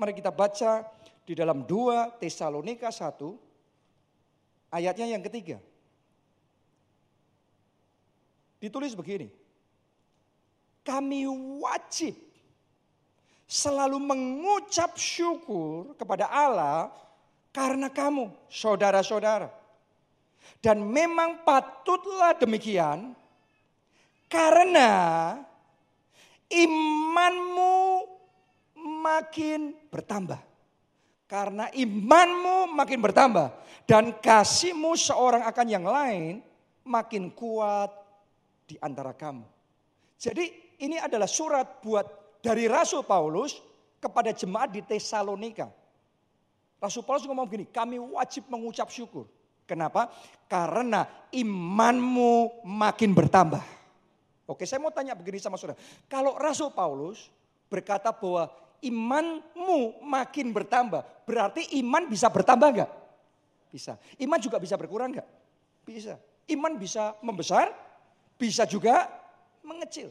[0.00, 0.88] Mari kita baca
[1.28, 5.60] di dalam 2 Tesalonika 1 ayatnya yang ketiga.
[8.56, 9.28] Ditulis begini.
[10.80, 11.28] Kami
[11.60, 12.16] wajib
[13.44, 16.88] selalu mengucap syukur kepada Allah
[17.52, 19.59] karena kamu, saudara-saudara
[20.58, 23.14] dan memang patutlah demikian
[24.26, 24.90] karena
[26.50, 28.02] imanmu
[29.00, 30.40] makin bertambah.
[31.30, 33.54] Karena imanmu makin bertambah
[33.86, 36.42] dan kasihmu seorang akan yang lain
[36.82, 37.94] makin kuat
[38.66, 39.46] di antara kamu.
[40.18, 42.06] Jadi ini adalah surat buat
[42.42, 43.62] dari Rasul Paulus
[44.02, 45.70] kepada jemaat di Tesalonika.
[46.82, 49.28] Rasul Paulus ngomong begini, kami wajib mengucap syukur.
[49.70, 50.10] Kenapa?
[50.50, 53.62] Karena imanmu makin bertambah.
[54.50, 55.78] Oke, saya mau tanya begini sama saudara.
[56.10, 57.30] Kalau Rasul Paulus
[57.70, 58.50] berkata bahwa
[58.82, 62.90] imanmu makin bertambah, berarti iman bisa bertambah enggak?
[63.70, 63.94] Bisa.
[64.18, 65.28] Iman juga bisa berkurang enggak?
[65.86, 66.18] Bisa.
[66.50, 67.70] Iman bisa membesar,
[68.34, 69.06] bisa juga
[69.62, 70.10] mengecil.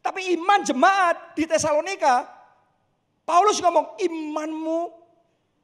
[0.00, 2.24] Tapi iman jemaat di Tesalonika,
[3.28, 4.97] Paulus ngomong imanmu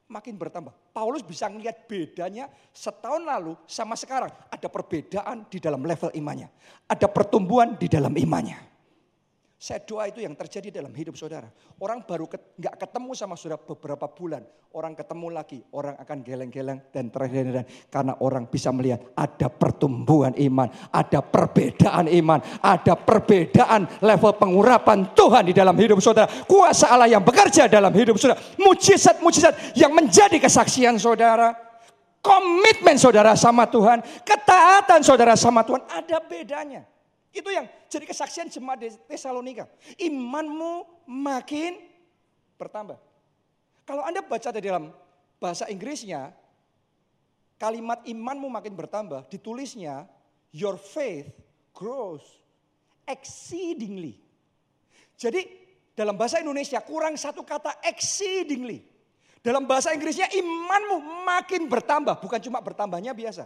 [0.05, 0.73] makin bertambah.
[0.93, 4.29] Paulus bisa melihat bedanya setahun lalu sama sekarang.
[4.53, 6.49] Ada perbedaan di dalam level imannya.
[6.85, 8.74] Ada pertumbuhan di dalam imannya.
[9.55, 11.47] Saya doa itu yang terjadi dalam hidup saudara.
[11.79, 14.43] Orang baru nggak ketemu sama saudara beberapa bulan.
[14.75, 20.67] Orang ketemu lagi, orang akan geleng-geleng dan terakhir karena orang bisa melihat ada pertumbuhan iman,
[20.91, 26.27] ada perbedaan iman, ada perbedaan level pengurapan Tuhan di dalam hidup saudara.
[26.43, 28.43] Kuasa Allah yang bekerja dalam hidup saudara.
[28.59, 31.55] Mujizat-mujizat yang menjadi kesaksian saudara.
[32.19, 36.83] Komitmen saudara sama Tuhan, ketaatan saudara sama Tuhan ada bedanya.
[37.35, 39.67] Itu yang jadi kesaksian jemaat di Tesalonika.
[39.99, 41.75] Imanmu makin
[42.55, 42.95] bertambah.
[43.83, 44.87] Kalau Anda baca di dalam
[45.35, 46.31] bahasa Inggrisnya,
[47.59, 50.07] kalimat imanmu makin bertambah, ditulisnya
[50.55, 51.27] your faith
[51.75, 52.23] grows
[53.03, 54.15] exceedingly.
[55.19, 55.43] Jadi
[55.91, 58.79] dalam bahasa Indonesia kurang satu kata exceedingly.
[59.43, 63.45] Dalam bahasa Inggrisnya imanmu makin bertambah, bukan cuma bertambahnya biasa,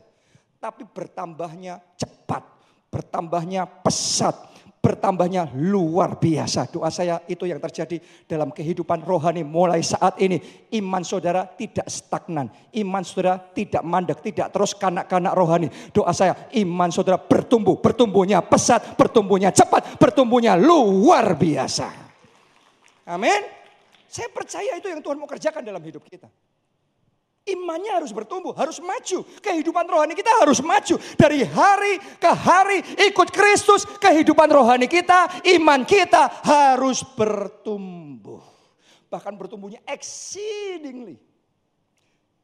[0.62, 2.59] tapi bertambahnya cepat
[2.90, 4.36] bertambahnya pesat,
[4.82, 6.68] bertambahnya luar biasa.
[6.74, 10.42] Doa saya itu yang terjadi dalam kehidupan rohani mulai saat ini.
[10.74, 15.68] Iman saudara tidak stagnan, iman saudara tidak mandek, tidak terus kanak-kanak rohani.
[15.94, 21.88] Doa saya iman saudara bertumbuh, bertumbuhnya pesat, bertumbuhnya cepat, bertumbuhnya luar biasa.
[23.10, 23.42] Amin.
[24.10, 26.26] Saya percaya itu yang Tuhan mau kerjakan dalam hidup kita.
[27.50, 29.26] Imannya harus bertumbuh, harus maju.
[29.42, 30.96] Kehidupan rohani kita harus maju.
[31.18, 38.42] Dari hari ke hari ikut Kristus, kehidupan rohani kita, iman kita harus bertumbuh.
[39.10, 41.18] Bahkan bertumbuhnya exceedingly.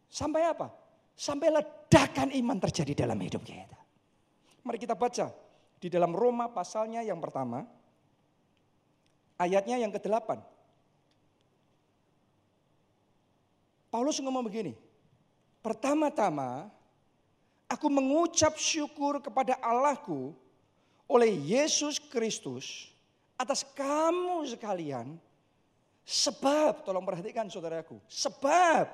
[0.10, 0.74] Sampai apa?
[1.13, 3.80] Sampai ledakan iman terjadi dalam hidup kita.
[4.65, 5.30] Mari kita baca
[5.78, 7.68] di dalam Roma pasalnya yang pertama.
[9.36, 10.39] Ayatnya yang ke-8.
[13.91, 14.76] Paulus ngomong begini,
[15.65, 16.69] Pertama-tama,
[17.65, 20.30] aku mengucap syukur kepada Allahku
[21.10, 22.93] oleh Yesus Kristus
[23.34, 25.17] atas kamu sekalian.
[26.06, 28.93] Sebab, tolong perhatikan saudaraku, sebab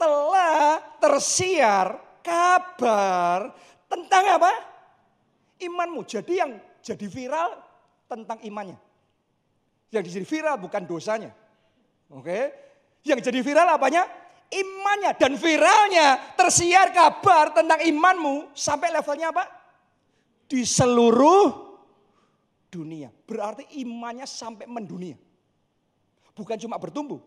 [0.00, 3.52] telah tersiar kabar
[3.92, 4.52] tentang apa?
[5.60, 6.00] Imanmu.
[6.08, 7.60] Jadi yang jadi viral
[8.08, 8.80] tentang imannya.
[9.92, 11.36] Yang jadi viral bukan dosanya.
[12.08, 12.56] Oke.
[13.04, 14.27] Yang jadi viral apanya?
[14.48, 19.44] Imannya dan viralnya tersiar kabar tentang imanmu sampai levelnya apa?
[20.48, 21.68] Di seluruh
[22.72, 23.12] dunia.
[23.12, 25.16] Berarti imannya sampai mendunia.
[26.32, 27.20] Bukan cuma bertumbuh.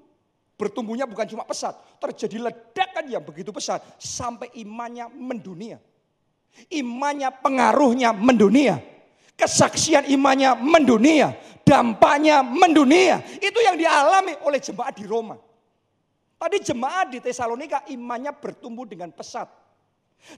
[0.57, 1.73] Bertumbuhnya bukan cuma pesat.
[1.97, 3.81] Terjadi ledakan yang begitu pesat.
[3.97, 5.81] Sampai imannya mendunia.
[6.69, 8.77] Imannya pengaruhnya mendunia.
[9.37, 11.33] Kesaksian imannya mendunia.
[11.65, 13.21] Dampaknya mendunia.
[13.41, 15.50] Itu yang dialami oleh jemaat di Roma.
[16.41, 19.45] Tadi jemaat di Tesalonika imannya bertumbuh dengan pesat.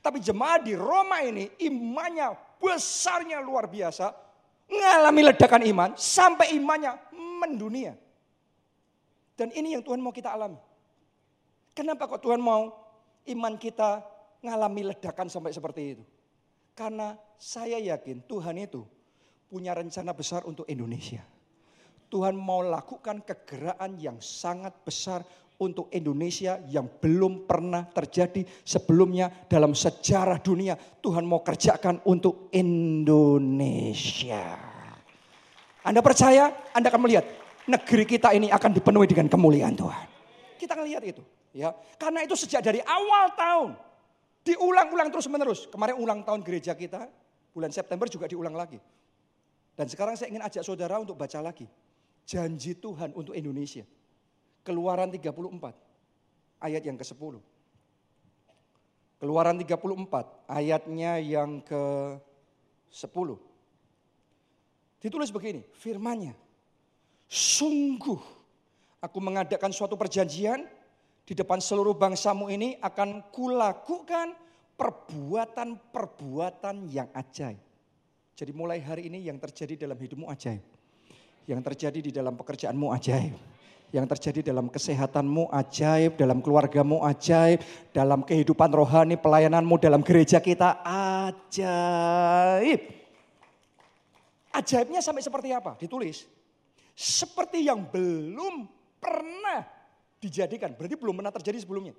[0.04, 4.12] Tapi jemaat di Roma ini imannya besarnya luar biasa.
[4.68, 6.92] Mengalami ledakan iman sampai imannya
[7.40, 7.96] mendunia.
[9.40, 10.60] Dan ini yang Tuhan mau kita alami.
[11.72, 12.68] Kenapa kok Tuhan mau
[13.24, 14.04] iman kita
[14.44, 16.04] mengalami ledakan sampai seperti itu?
[16.76, 18.84] Karena saya yakin Tuhan itu
[19.48, 21.24] punya rencana besar untuk Indonesia.
[22.14, 25.26] Tuhan mau lakukan kegeraan yang sangat besar
[25.62, 30.74] untuk Indonesia yang belum pernah terjadi sebelumnya dalam sejarah dunia.
[30.78, 34.46] Tuhan mau kerjakan untuk Indonesia.
[35.84, 36.72] Anda percaya?
[36.72, 37.28] Anda akan melihat
[37.68, 40.08] negeri kita ini akan dipenuhi dengan kemuliaan Tuhan.
[40.60, 41.20] Kita akan lihat itu,
[41.52, 41.76] ya.
[42.00, 43.76] Karena itu sejak dari awal tahun
[44.48, 45.68] diulang-ulang terus-menerus.
[45.68, 47.08] Kemarin ulang tahun gereja kita,
[47.52, 48.80] bulan September juga diulang lagi.
[49.74, 51.68] Dan sekarang saya ingin ajak saudara untuk baca lagi.
[52.24, 53.84] Janji Tuhan untuk Indonesia.
[54.64, 57.36] Keluaran 34 ayat yang ke-10.
[59.20, 63.30] Keluaran 34 ayatnya yang ke-10.
[65.04, 66.32] Ditulis begini, firmannya.
[67.28, 68.24] Sungguh
[69.04, 70.64] aku mengadakan suatu perjanjian
[71.28, 74.32] di depan seluruh bangsamu ini akan kulakukan
[74.80, 77.60] perbuatan-perbuatan yang ajaib.
[78.34, 80.64] Jadi mulai hari ini yang terjadi dalam hidupmu ajaib.
[81.52, 83.53] Yang terjadi di dalam pekerjaanmu ajaib
[83.94, 87.62] Yang terjadi dalam kesehatanmu ajaib, dalam keluargamu ajaib,
[87.94, 90.82] dalam kehidupan rohani pelayananmu dalam gereja kita
[91.30, 92.82] ajaib.
[94.50, 95.78] Ajaibnya sampai seperti apa?
[95.78, 96.26] Ditulis.
[96.98, 98.66] Seperti yang belum
[98.98, 99.62] pernah
[100.18, 100.74] dijadikan.
[100.74, 101.94] Berarti belum pernah terjadi sebelumnya.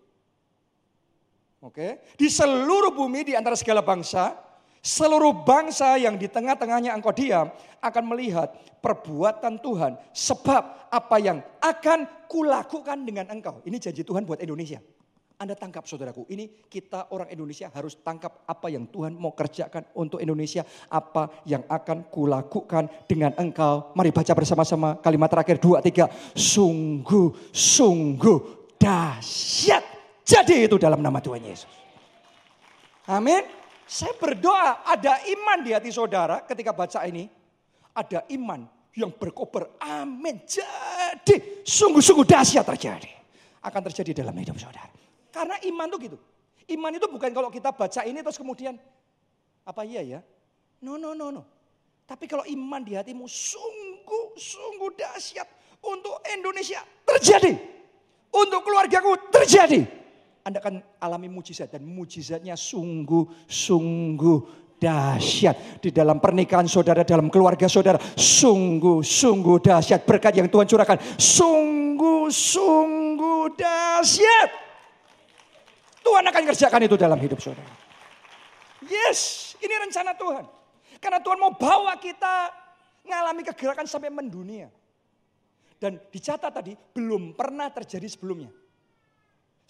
[1.65, 4.37] Oke, di seluruh bumi di antara segala bangsa,
[4.85, 7.49] seluruh bangsa yang di tengah-tengahnya engkau diam
[7.81, 8.53] akan melihat
[8.85, 13.64] perbuatan Tuhan sebab apa yang akan kulakukan dengan engkau.
[13.64, 14.85] Ini janji Tuhan buat Indonesia.
[15.35, 20.23] Anda tangkap saudaraku, ini kita orang Indonesia harus tangkap apa yang Tuhan mau kerjakan untuk
[20.23, 23.90] Indonesia, apa yang akan kulakukan dengan engkau.
[23.99, 26.07] Mari baca bersama-sama kalimat terakhir dua tiga.
[26.38, 29.83] Sungguh, sungguh dahsyat
[30.23, 31.68] jadi itu dalam nama Tuhan Yesus.
[33.11, 33.63] Amin.
[33.85, 37.29] Saya berdoa ada iman di hati saudara ketika baca ini.
[37.94, 38.66] Ada iman
[38.97, 39.79] yang berkobar.
[39.79, 40.42] Amin.
[40.42, 43.12] Jadi sungguh-sungguh dahsyat terjadi.
[43.64, 44.90] Akan terjadi dalam hidup saudara.
[45.31, 46.18] Karena iman itu gitu.
[46.75, 48.75] Iman itu bukan kalau kita baca ini terus kemudian.
[49.64, 50.20] Apa iya ya?
[50.83, 51.42] No, no, no, no.
[52.05, 55.49] Tapi kalau iman di hatimu sungguh-sungguh dahsyat.
[55.85, 57.53] Untuk Indonesia terjadi.
[58.33, 60.04] Untuk keluargaku terjadi
[60.45, 64.39] anda akan alami mujizat dan mujizatnya sungguh-sungguh
[64.77, 67.97] dahsyat di dalam pernikahan saudara, dalam keluarga saudara.
[68.13, 71.01] Sungguh-sungguh dahsyat berkat yang Tuhan curahkan.
[71.17, 74.51] Sungguh-sungguh dahsyat.
[76.05, 77.65] Tuhan akan kerjakan itu dalam hidup saudara.
[78.85, 80.45] Yes, ini rencana Tuhan.
[81.01, 82.53] Karena Tuhan mau bawa kita
[83.09, 84.69] ngalami kegerakan sampai mendunia.
[85.81, 88.53] Dan dicatat tadi belum pernah terjadi sebelumnya.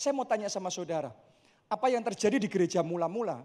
[0.04, 1.16] Saya mau tanya sama saudara,
[1.64, 3.40] apa yang terjadi di gereja mula-mula?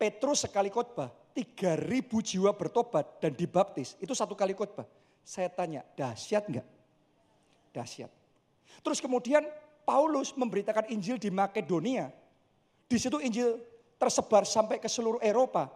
[0.00, 3.92] Petrus sekali khotbah, 3000 jiwa bertobat dan dibaptis.
[4.00, 4.88] Itu satu kali khotbah.
[5.20, 6.64] Saya tanya, dahsyat enggak?
[7.76, 8.08] Dahsyat.
[8.80, 9.44] Terus kemudian
[9.84, 12.08] Paulus memberitakan Injil di Makedonia.
[12.88, 13.60] Di situ Injil
[14.00, 15.68] tersebar sampai ke seluruh Eropa.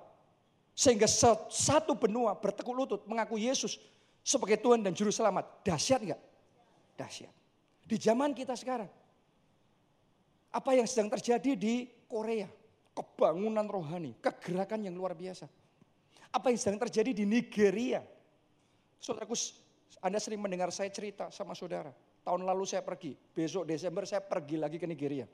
[0.72, 1.04] Sehingga
[1.52, 3.76] satu benua bertekuk lutut mengaku Yesus
[4.24, 5.44] sebagai Tuhan dan Juru Selamat.
[5.60, 6.20] Dahsyat enggak?
[6.96, 7.34] Dahsyat.
[7.84, 8.88] Di zaman kita sekarang,
[10.52, 12.48] apa yang sedang terjadi di Korea.
[12.96, 15.46] Kebangunan rohani, kegerakan yang luar biasa.
[16.34, 18.02] Apa yang sedang terjadi di Nigeria.
[18.98, 19.38] Saudaraku,
[20.02, 21.94] Anda sering mendengar saya cerita sama saudara.
[22.26, 25.30] Tahun lalu saya pergi, besok Desember saya pergi lagi ke Nigeria.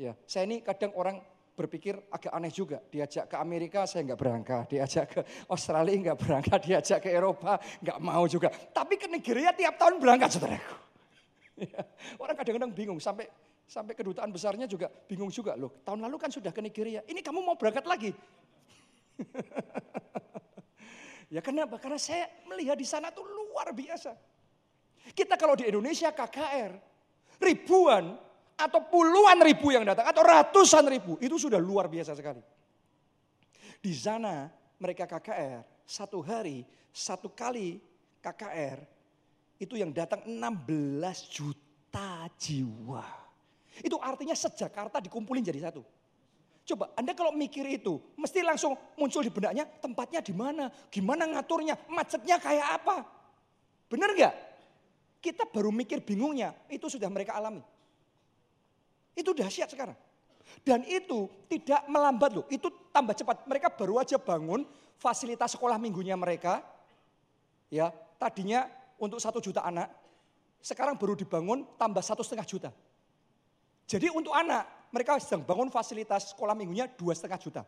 [0.00, 1.20] Ya, saya ini kadang orang
[1.52, 2.80] berpikir agak aneh juga.
[2.88, 5.20] Diajak ke Amerika saya nggak berangkat, diajak ke
[5.52, 8.48] Australia nggak berangkat, diajak ke Eropa nggak mau juga.
[8.48, 10.76] Tapi ke Nigeria tiap tahun berangkat saudaraku.
[11.60, 11.84] Ya,
[12.16, 13.28] orang kadang-kadang bingung sampai
[13.70, 15.70] Sampai kedutaan besarnya juga bingung juga loh.
[15.86, 17.06] Tahun lalu kan sudah ke Nigeria.
[17.06, 18.10] Ini kamu mau berangkat lagi?
[21.34, 21.78] ya kenapa?
[21.78, 24.10] Karena saya melihat di sana tuh luar biasa.
[25.14, 26.74] Kita kalau di Indonesia KKR,
[27.38, 28.18] ribuan
[28.58, 32.42] atau puluhan ribu yang datang atau ratusan ribu, itu sudah luar biasa sekali.
[33.78, 34.50] Di sana
[34.82, 37.78] mereka KKR, satu hari, satu kali
[38.18, 38.82] KKR,
[39.62, 40.34] itu yang datang 16
[41.30, 43.29] juta jiwa.
[43.80, 45.82] Itu artinya sejakarta dikumpulin jadi satu.
[46.64, 51.74] Coba Anda kalau mikir itu, mesti langsung muncul di benaknya tempatnya di mana, gimana ngaturnya,
[51.90, 53.02] macetnya kayak apa.
[53.90, 54.34] Benar nggak?
[55.20, 57.60] Kita baru mikir bingungnya, itu sudah mereka alami.
[59.16, 59.98] Itu dahsyat sekarang.
[60.62, 63.46] Dan itu tidak melambat loh, itu tambah cepat.
[63.50, 64.62] Mereka baru aja bangun
[65.00, 66.62] fasilitas sekolah minggunya mereka.
[67.70, 68.66] Ya, tadinya
[68.98, 69.88] untuk satu juta anak,
[70.60, 72.70] sekarang baru dibangun tambah satu setengah juta.
[73.90, 77.62] Jadi untuk anak, mereka sedang bangun fasilitas sekolah minggunya dua setengah juta.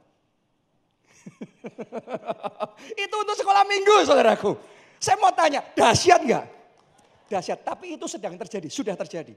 [3.03, 4.55] itu untuk sekolah minggu saudaraku.
[5.03, 6.45] Saya mau tanya, dahsyat nggak?
[7.27, 9.35] Dahsyat, tapi itu sedang terjadi, sudah terjadi.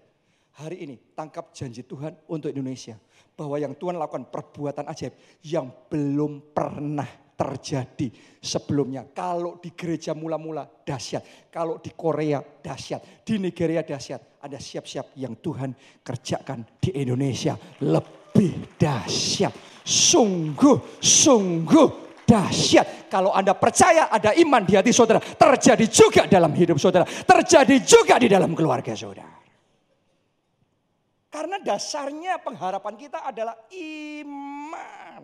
[0.62, 3.02] Hari ini tangkap janji Tuhan untuk Indonesia.
[3.34, 9.10] Bahwa yang Tuhan lakukan perbuatan ajaib yang belum pernah terjadi sebelumnya.
[9.12, 15.42] Kalau di gereja mula-mula dahsyat, kalau di Korea dahsyat, di Nigeria dahsyat, ada siap-siap yang
[15.42, 15.74] Tuhan
[16.06, 19.82] kerjakan di Indonesia lebih dahsyat.
[19.82, 23.10] Sungguh, sungguh dahsyat.
[23.10, 28.22] Kalau Anda percaya ada iman di hati saudara, terjadi juga dalam hidup saudara, terjadi juga
[28.22, 29.34] di dalam keluarga saudara.
[31.34, 35.24] Karena dasarnya pengharapan kita adalah iman.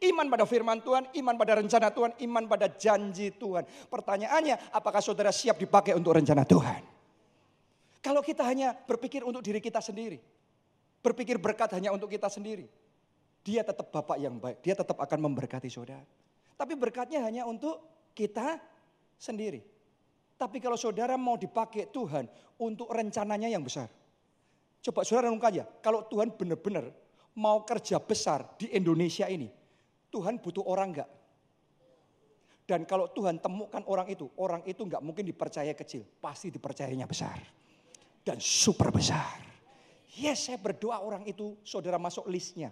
[0.00, 3.64] Iman pada firman Tuhan, iman pada rencana Tuhan, iman pada janji Tuhan.
[3.88, 6.89] Pertanyaannya, apakah saudara siap dipakai untuk rencana Tuhan?
[8.00, 10.16] Kalau kita hanya berpikir untuk diri kita sendiri,
[11.04, 12.64] berpikir berkat hanya untuk kita sendiri,
[13.44, 16.04] dia tetap Bapak yang baik, dia tetap akan memberkati saudara.
[16.56, 17.80] Tapi berkatnya hanya untuk
[18.16, 18.60] kita
[19.20, 19.60] sendiri.
[20.40, 22.24] Tapi kalau saudara mau dipakai Tuhan
[22.56, 23.92] untuk rencananya yang besar.
[24.80, 26.88] Coba saudara renungkan ya, kalau Tuhan benar-benar
[27.36, 29.52] mau kerja besar di Indonesia ini,
[30.08, 31.10] Tuhan butuh orang enggak?
[32.64, 37.36] Dan kalau Tuhan temukan orang itu, orang itu enggak mungkin dipercaya kecil, pasti dipercayanya besar.
[38.20, 39.40] Dan super besar.
[40.20, 42.68] Yes, saya berdoa orang itu saudara masuk listnya.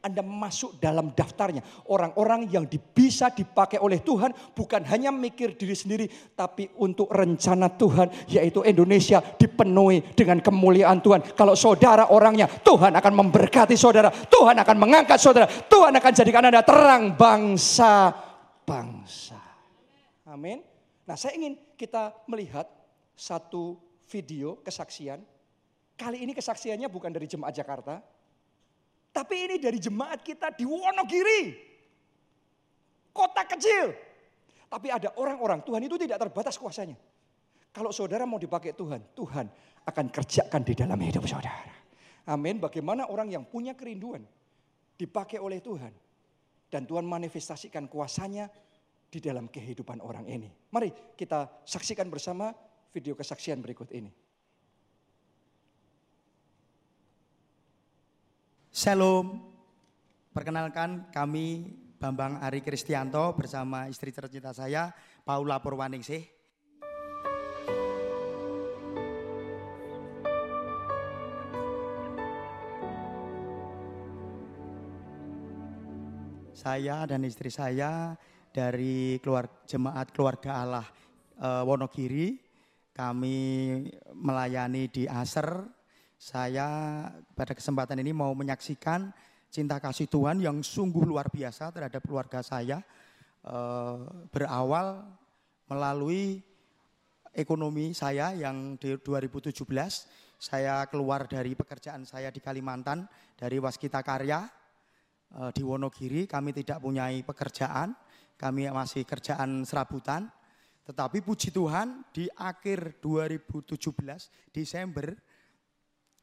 [0.00, 1.60] Anda masuk dalam daftarnya.
[1.92, 2.64] Orang-orang yang
[2.96, 6.08] bisa dipakai oleh Tuhan bukan hanya mikir diri sendiri.
[6.32, 11.36] Tapi untuk rencana Tuhan yaitu Indonesia dipenuhi dengan kemuliaan Tuhan.
[11.36, 14.08] Kalau saudara orangnya Tuhan akan memberkati saudara.
[14.08, 15.44] Tuhan akan mengangkat saudara.
[15.46, 19.36] Tuhan akan jadikan Anda terang bangsa-bangsa.
[20.32, 20.64] Amin.
[21.04, 22.64] Nah saya ingin kita melihat
[23.12, 25.22] satu video kesaksian.
[25.94, 28.02] Kali ini kesaksiannya bukan dari jemaat Jakarta
[29.10, 31.42] tapi ini dari jemaat kita di Wonogiri.
[33.10, 33.90] Kota kecil.
[34.70, 36.94] Tapi ada orang-orang, Tuhan itu tidak terbatas kuasanya.
[37.74, 39.46] Kalau saudara mau dipakai Tuhan, Tuhan
[39.82, 41.74] akan kerjakan di dalam hidup saudara.
[42.30, 42.62] Amin.
[42.62, 44.22] Bagaimana orang yang punya kerinduan
[44.94, 45.90] dipakai oleh Tuhan.
[46.70, 48.46] Dan Tuhan manifestasikan kuasanya
[49.10, 50.46] di dalam kehidupan orang ini.
[50.70, 52.54] Mari kita saksikan bersama
[52.90, 54.10] video kesaksian berikut ini.
[58.74, 59.50] Shalom.
[60.30, 64.94] Perkenalkan kami Bambang Ari Kristianto bersama istri tercinta saya
[65.26, 66.22] Paula Purwaningsih.
[76.54, 78.14] Saya dan istri saya
[78.52, 80.86] dari keluar, jemaat keluarga Allah
[81.40, 82.49] e, Wonogiri.
[82.90, 83.38] Kami
[84.12, 85.46] melayani di Aser,
[86.20, 86.68] saya
[87.32, 89.08] pada kesempatan ini mau menyaksikan
[89.48, 92.84] cinta kasih Tuhan yang sungguh luar biasa terhadap keluarga saya.
[93.40, 93.96] Eh,
[94.28, 95.00] berawal
[95.64, 96.44] melalui
[97.32, 99.64] ekonomi saya yang di 2017
[100.36, 104.44] saya keluar dari pekerjaan saya di Kalimantan dari Waskita Karya
[105.40, 106.28] eh, di Wonogiri.
[106.28, 107.96] Kami tidak punya pekerjaan.
[108.36, 110.28] Kami masih kerjaan serabutan
[110.84, 113.92] tetapi puji Tuhan di akhir 2017
[114.50, 115.14] Desember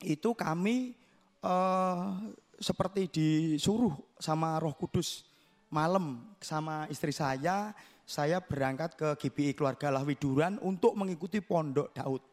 [0.03, 0.93] itu kami
[1.41, 2.17] uh,
[2.57, 5.25] seperti disuruh sama Roh Kudus
[5.69, 7.75] malam sama istri saya,
[8.07, 12.23] saya berangkat ke GBI Keluarga Lahwiduran untuk mengikuti Pondok Daud.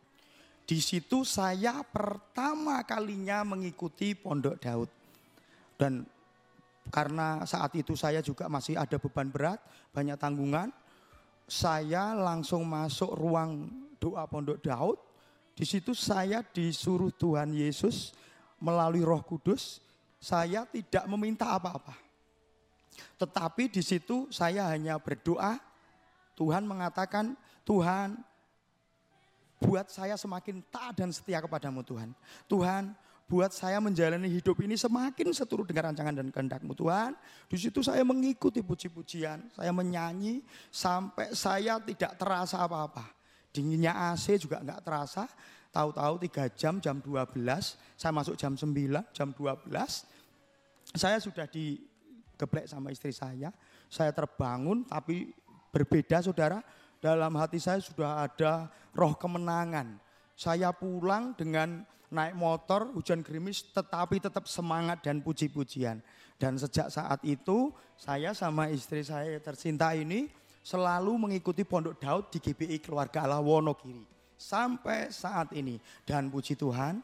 [0.64, 4.90] Di situ saya pertama kalinya mengikuti Pondok Daud.
[5.74, 6.06] Dan
[6.88, 9.58] karena saat itu saya juga masih ada beban berat,
[9.90, 10.70] banyak tanggungan,
[11.44, 13.68] saya langsung masuk ruang
[14.00, 14.98] doa Pondok Daud
[15.54, 18.10] di situ saya disuruh Tuhan Yesus
[18.58, 19.78] melalui Roh Kudus,
[20.18, 21.94] saya tidak meminta apa-apa.
[23.14, 25.62] Tetapi di situ saya hanya berdoa,
[26.34, 28.18] Tuhan mengatakan, Tuhan
[29.62, 32.10] buat saya semakin taat dan setia kepadamu Tuhan.
[32.50, 32.90] Tuhan
[33.24, 37.16] buat saya menjalani hidup ini semakin seturut dengan rancangan dan kehendakmu Tuhan.
[37.48, 43.08] Di situ saya mengikuti puji-pujian, saya menyanyi sampai saya tidak terasa apa-apa.
[43.48, 45.24] Dinginnya AC juga nggak terasa.
[45.74, 47.34] Tahu-tahu tiga jam, jam 12,
[47.98, 48.70] saya masuk jam 9,
[49.10, 49.66] jam 12.
[50.94, 53.50] Saya sudah digeblek sama istri saya.
[53.90, 55.32] Saya terbangun tapi
[55.72, 56.62] berbeda saudara.
[57.02, 59.98] Dalam hati saya sudah ada roh kemenangan.
[60.38, 61.82] Saya pulang dengan
[62.14, 65.98] naik motor, hujan gerimis, tetapi tetap semangat dan puji-pujian.
[66.38, 70.30] Dan sejak saat itu, saya sama istri saya tercinta ini
[70.64, 74.06] selalu mengikuti Pondok Daud di GBI Keluarga Allah Wonogiri.
[74.34, 75.78] Sampai saat ini.
[76.06, 77.02] Dan puji Tuhan,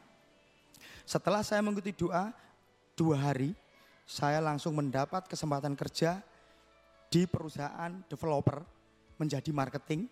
[1.05, 2.33] setelah saya mengikuti doa
[2.97, 3.55] dua hari,
[4.03, 6.19] saya langsung mendapat kesempatan kerja
[7.07, 8.59] di perusahaan developer
[9.15, 10.09] menjadi marketing.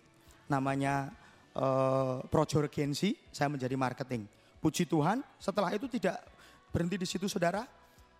[0.48, 1.12] Namanya
[1.54, 4.39] uh, Projo Regency, saya menjadi marketing.
[4.60, 6.20] Puji Tuhan, setelah itu tidak
[6.68, 7.64] berhenti di situ saudara.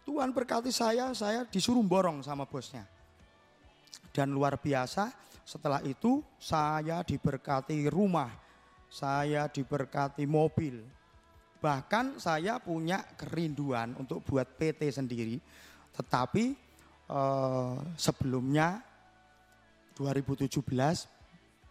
[0.09, 2.89] Tuhan berkati saya, saya disuruh borong sama bosnya
[4.11, 5.13] dan luar biasa
[5.47, 8.31] setelah itu saya diberkati rumah,
[8.87, 10.79] saya diberkati mobil.
[11.59, 15.37] Bahkan saya punya kerinduan untuk buat PT sendiri.
[15.91, 16.45] Tetapi
[17.11, 18.79] eh, sebelumnya
[19.99, 20.63] 2017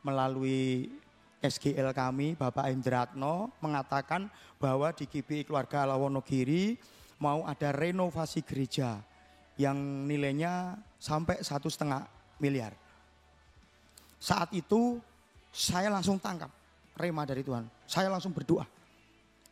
[0.04, 0.92] melalui
[1.40, 4.28] SGL kami Bapak Indratno mengatakan
[4.60, 6.76] bahwa di GBI Keluarga Lawonogiri
[7.24, 9.00] mau ada renovasi gereja
[9.56, 12.04] yang nilainya sampai satu setengah
[12.40, 12.76] miliar.
[14.20, 15.00] Saat itu
[15.52, 16.52] saya langsung tangkap
[17.00, 17.64] rema dari Tuhan.
[17.88, 18.68] Saya langsung berdoa.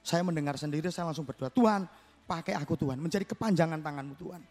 [0.03, 1.51] Saya mendengar sendiri, saya langsung berdoa.
[1.51, 1.87] Tuhan,
[2.27, 2.99] pakai aku Tuhan.
[2.99, 4.41] Menjadi kepanjangan tanganmu Tuhan.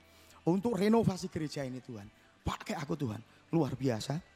[0.49, 2.09] Untuk renovasi gereja ini Tuhan.
[2.45, 3.21] Pakai aku Tuhan.
[3.53, 4.36] Luar biasa.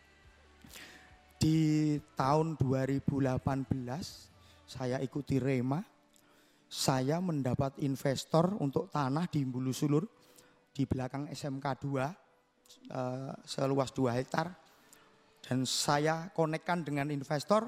[1.41, 3.09] Di tahun 2018
[4.69, 5.81] saya ikuti Rema.
[6.69, 10.05] Saya mendapat investor untuk tanah di Bulu Sulur
[10.71, 14.53] di belakang SMK 2 uh, seluas 2 hektar.
[15.41, 17.65] Dan saya konekkan dengan investor,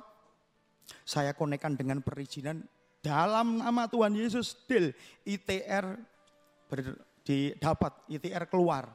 [1.03, 2.61] saya konekkan dengan perizinan
[3.01, 4.93] dalam nama Tuhan Yesus deal
[5.25, 5.97] ITR
[6.69, 6.79] ber,
[7.25, 8.87] didapat ITR keluar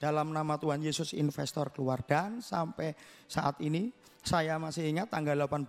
[0.00, 2.96] dalam nama Tuhan Yesus investor keluar dan sampai
[3.28, 5.68] saat ini saya masih ingat tanggal 18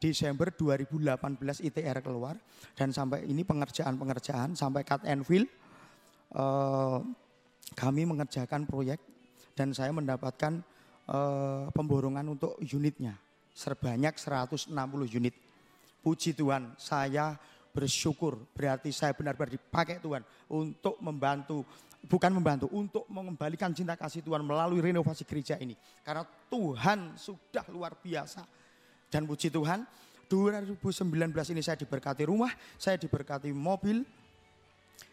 [0.00, 2.36] Desember 2018 ITR keluar
[2.72, 5.44] dan sampai ini pengerjaan-pengerjaan sampai cut and fill
[6.36, 7.04] uh,
[7.76, 8.98] kami mengerjakan proyek
[9.52, 10.64] dan saya mendapatkan
[11.10, 13.18] uh, pemborongan untuk unitnya
[13.52, 14.72] sebanyak 160
[15.10, 15.34] unit.
[16.00, 17.36] Puji Tuhan, saya
[17.70, 21.62] bersyukur berarti saya benar-benar dipakai Tuhan untuk membantu
[22.08, 27.98] bukan membantu untuk mengembalikan cinta kasih Tuhan melalui renovasi gereja ini karena Tuhan sudah luar
[28.00, 28.46] biasa
[29.12, 29.84] dan puji Tuhan
[30.30, 30.96] 2019
[31.52, 34.00] ini saya diberkati rumah saya diberkati mobil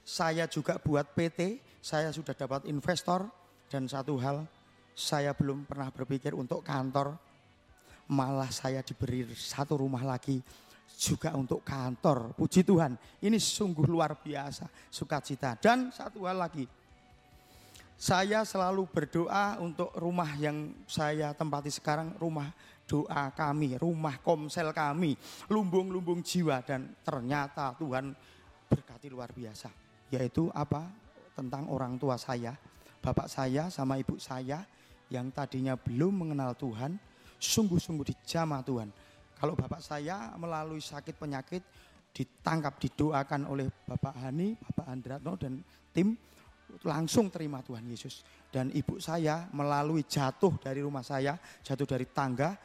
[0.07, 3.27] saya juga buat PT saya sudah dapat investor
[3.67, 4.47] dan satu hal
[4.95, 7.19] saya belum pernah berpikir untuk kantor
[8.07, 10.39] malah saya diberi satu rumah lagi
[10.97, 12.33] juga untuk kantor.
[12.33, 15.53] Puji Tuhan, ini sungguh luar biasa sukacita.
[15.59, 16.65] Dan satu hal lagi,
[17.97, 22.53] saya selalu berdoa untuk rumah yang saya tempati sekarang, rumah
[22.85, 25.17] doa kami, rumah komsel kami,
[25.49, 28.13] lumbung-lumbung jiwa dan ternyata Tuhan
[28.69, 29.73] berkati luar biasa.
[30.13, 30.87] Yaitu apa?
[31.33, 32.57] Tentang orang tua saya,
[33.01, 34.65] bapak saya sama ibu saya
[35.11, 36.97] yang tadinya belum mengenal Tuhan,
[37.37, 38.89] sungguh-sungguh dijamah Tuhan
[39.37, 41.61] kalau bapak saya melalui sakit penyakit
[42.09, 45.61] ditangkap, didoakan oleh Bapak Hani, Bapak Andratno dan
[45.93, 46.17] tim
[46.83, 48.23] langsung terima Tuhan Yesus.
[48.47, 52.55] Dan ibu saya melalui jatuh dari rumah saya, jatuh dari tangga,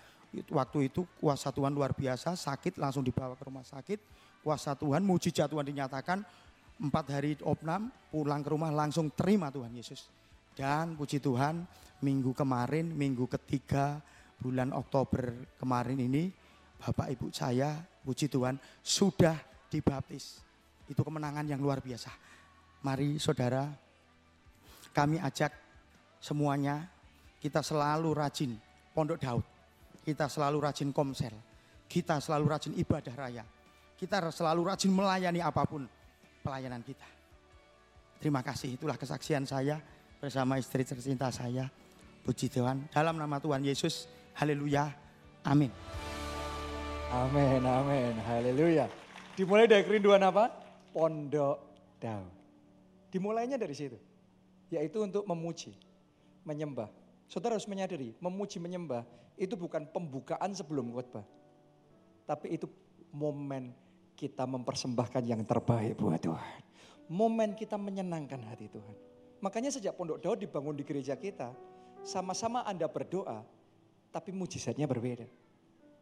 [0.50, 3.98] waktu itu kuasa Tuhan luar biasa, sakit langsung dibawa ke rumah sakit,
[4.40, 6.24] kuasa Tuhan, mujizat Tuhan dinyatakan,
[6.82, 10.08] empat hari opnam, pulang ke rumah langsung terima Tuhan Yesus.
[10.52, 11.64] Dan puji Tuhan,
[12.04, 14.02] minggu kemarin, minggu ketiga
[14.42, 16.28] bulan Oktober kemarin ini,
[16.82, 19.38] Bapak Ibu saya, puji Tuhan, sudah
[19.70, 20.42] dibaptis.
[20.90, 22.10] Itu kemenangan yang luar biasa.
[22.82, 23.70] Mari saudara,
[24.92, 25.52] kami ajak
[26.20, 26.86] semuanya,
[27.40, 28.54] kita selalu rajin
[28.92, 29.44] Pondok Daud.
[30.04, 31.32] Kita selalu rajin komsel.
[31.88, 33.44] Kita selalu rajin ibadah raya.
[33.96, 35.88] Kita selalu rajin melayani apa pun
[36.44, 37.08] pelayanan kita.
[38.20, 39.80] Terima kasih, itulah kesaksian saya
[40.22, 41.66] bersama istri tercinta saya.
[42.22, 44.06] Puji Tuhan, dalam nama Tuhan Yesus,
[44.38, 44.94] haleluya,
[45.42, 45.74] amin.
[47.10, 48.86] Amin, amin, haleluya.
[49.34, 50.54] Dimulai dari kerinduan apa?
[50.94, 51.58] Pondok
[51.98, 52.30] Daud.
[53.10, 54.11] Dimulainya dari situ.
[54.72, 55.76] Yaitu untuk memuji,
[56.48, 56.88] menyembah.
[57.28, 59.04] Saudara harus menyadari, memuji menyembah
[59.36, 61.24] itu bukan pembukaan sebelum khotbah.
[62.24, 62.64] Tapi itu
[63.12, 63.76] momen
[64.16, 66.60] kita mempersembahkan yang terbaik buat Tuhan.
[67.12, 68.96] Momen kita menyenangkan hati Tuhan.
[69.44, 71.52] Makanya sejak Pondok Daud dibangun di gereja kita,
[72.06, 73.42] sama-sama Anda berdoa,
[74.14, 75.26] tapi mujizatnya berbeda.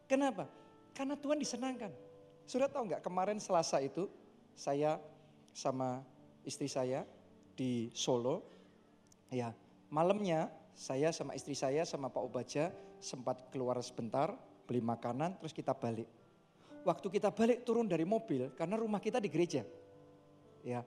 [0.04, 0.46] Kenapa?
[0.92, 1.90] Karena Tuhan disenangkan.
[2.44, 4.10] Sudah tahu nggak kemarin Selasa itu
[4.58, 4.98] saya
[5.54, 6.02] sama
[6.44, 7.06] istri saya
[7.54, 8.59] di Solo.
[9.30, 9.54] Ya,
[9.88, 14.34] malamnya saya sama istri saya sama Pak Obaja sempat keluar sebentar
[14.66, 16.06] beli makanan terus kita balik.
[16.82, 19.62] Waktu kita balik turun dari mobil karena rumah kita di gereja.
[20.66, 20.82] Ya.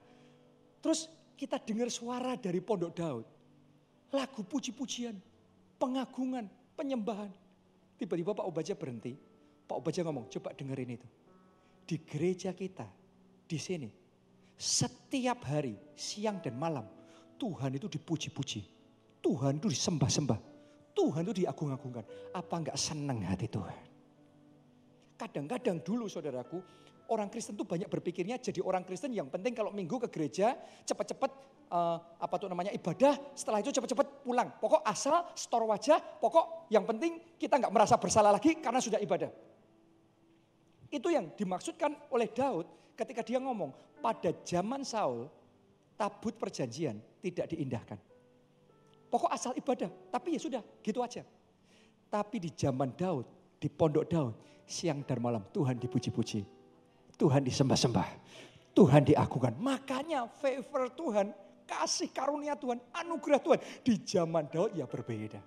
[0.84, 3.26] Terus kita dengar suara dari Pondok Daud.
[4.14, 5.16] Lagu puji-pujian,
[5.80, 6.46] pengagungan,
[6.78, 7.30] penyembahan.
[7.98, 9.14] Tiba-tiba Pak Obaja berhenti
[9.64, 11.08] Pak Obaja ngomong, coba dengerin itu.
[11.84, 12.84] Di gereja kita,
[13.48, 13.88] di sini,
[14.56, 16.84] setiap hari, siang dan malam,
[17.36, 18.60] Tuhan itu dipuji-puji.
[19.24, 20.38] Tuhan itu disembah-sembah.
[20.94, 22.04] Tuhan itu diagung-agungkan.
[22.36, 23.78] Apa enggak senang hati Tuhan?
[25.18, 26.58] Kadang-kadang dulu saudaraku,
[27.10, 30.54] orang Kristen tuh banyak berpikirnya jadi orang Kristen yang penting kalau minggu ke gereja
[30.86, 31.30] cepat-cepat
[31.70, 34.48] uh, apa tuh namanya ibadah, setelah itu cepat-cepat pulang.
[34.58, 39.30] Pokok asal store wajah, pokok yang penting kita nggak merasa bersalah lagi karena sudah ibadah.
[40.90, 45.26] Itu yang dimaksudkan oleh Daud ketika dia ngomong, pada zaman Saul
[45.94, 47.98] tabut perjanjian tidak diindahkan.
[49.08, 51.22] Pokok asal ibadah, tapi ya sudah gitu aja.
[52.10, 53.26] Tapi di zaman Daud,
[53.58, 54.34] di pondok Daud,
[54.66, 56.42] siang dan malam Tuhan dipuji-puji.
[57.14, 58.08] Tuhan disembah-sembah.
[58.74, 59.54] Tuhan diagungkan.
[59.54, 61.30] Makanya favor Tuhan,
[61.62, 65.38] kasih karunia Tuhan, anugerah Tuhan di zaman Daud ya berbeda.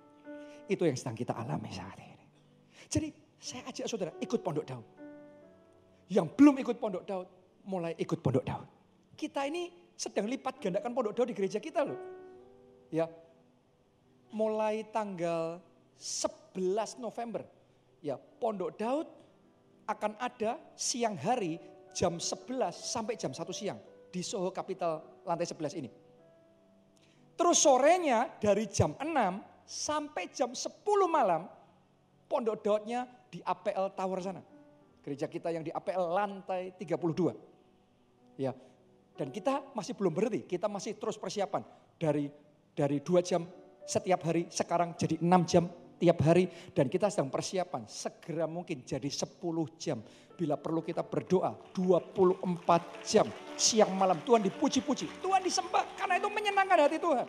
[0.64, 2.26] Itu yang sedang kita alami saat ini.
[2.88, 4.86] Jadi saya ajak saudara ikut pondok Daud
[6.08, 7.28] yang belum ikut pondok Daud
[7.68, 8.68] mulai ikut pondok Daud.
[9.12, 9.68] Kita ini
[9.98, 11.98] sedang lipat gandakan pondok Daud di gereja kita loh.
[12.94, 13.10] Ya.
[14.30, 15.58] Mulai tanggal
[15.98, 17.42] 11 November
[17.98, 19.06] Ya, Pondok Daud
[19.88, 21.58] akan ada siang hari
[21.90, 23.78] jam 11 sampai jam 1 siang
[24.14, 25.90] di Soho Capital lantai 11 ini.
[27.34, 30.78] Terus sorenya dari jam 6 sampai jam 10
[31.10, 31.50] malam
[32.30, 34.42] Pondok Daudnya di APL Tower sana.
[35.02, 37.34] Gereja kita yang di APL lantai 32.
[38.38, 38.54] Ya.
[39.18, 41.66] Dan kita masih belum berhenti, kita masih terus persiapan
[41.98, 42.30] dari
[42.70, 43.42] dari dua jam
[43.82, 45.66] setiap hari sekarang jadi enam jam
[45.98, 49.42] tiap hari dan kita sedang persiapan segera mungkin jadi 10
[49.76, 49.98] jam.
[50.38, 53.26] Bila perlu kita berdoa 24 jam
[53.58, 57.26] siang malam Tuhan dipuji-puji, Tuhan disembah karena itu menyenangkan hati Tuhan.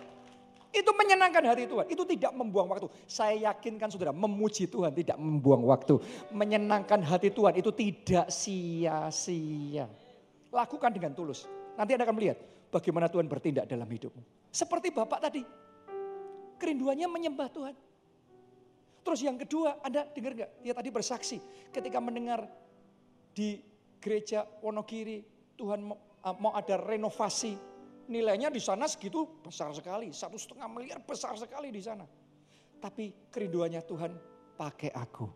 [0.70, 2.86] Itu menyenangkan hati Tuhan, itu tidak membuang waktu.
[3.10, 5.98] Saya yakinkan saudara, memuji Tuhan tidak membuang waktu.
[6.30, 9.90] Menyenangkan hati Tuhan itu tidak sia-sia.
[10.54, 11.50] Lakukan dengan tulus.
[11.80, 14.52] Nanti Anda akan melihat bagaimana Tuhan bertindak dalam hidupmu.
[14.52, 15.48] Seperti Bapak tadi,
[16.60, 17.76] kerinduannya menyembah Tuhan.
[19.00, 20.52] Terus yang kedua, Anda dengar nggak?
[20.60, 21.40] Dia tadi bersaksi
[21.72, 22.44] ketika mendengar
[23.32, 23.64] di
[24.04, 25.24] gereja Wonogiri,
[25.56, 27.56] Tuhan mau, uh, mau ada renovasi.
[28.10, 32.04] Nilainya di sana segitu besar sekali, satu setengah miliar besar sekali di sana.
[32.82, 34.12] Tapi kerinduannya Tuhan
[34.58, 35.30] pakai aku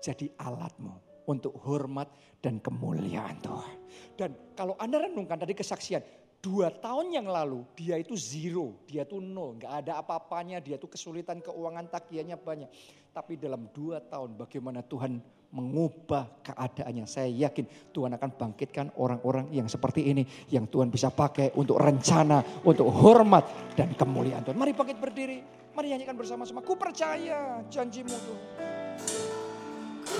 [0.00, 2.10] jadi alatmu untuk hormat
[2.42, 3.76] dan kemuliaan Tuhan.
[4.18, 6.02] Dan kalau Anda renungkan tadi kesaksian,
[6.40, 10.88] Dua tahun yang lalu dia itu zero, dia itu nol, nggak ada apa-apanya, dia itu
[10.88, 12.70] kesulitan keuangan tagihannya banyak.
[13.12, 15.20] Tapi dalam dua tahun bagaimana Tuhan
[15.52, 17.04] mengubah keadaannya.
[17.04, 20.24] Saya yakin Tuhan akan bangkitkan orang-orang yang seperti ini.
[20.48, 24.56] Yang Tuhan bisa pakai untuk rencana, untuk hormat dan kemuliaan Tuhan.
[24.56, 25.44] Mari bangkit berdiri,
[25.76, 26.64] mari nyanyikan bersama-sama.
[26.64, 28.69] Ku percaya janjimu Tuhan.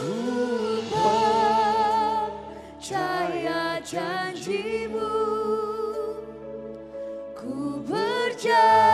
[0.00, 0.80] Ku
[2.80, 5.12] percaya janjimu
[7.36, 8.89] Ku berjalan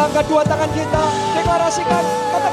[0.00, 1.02] kita angkat dua tangan kita.
[1.36, 2.49] Deklarasikan katakan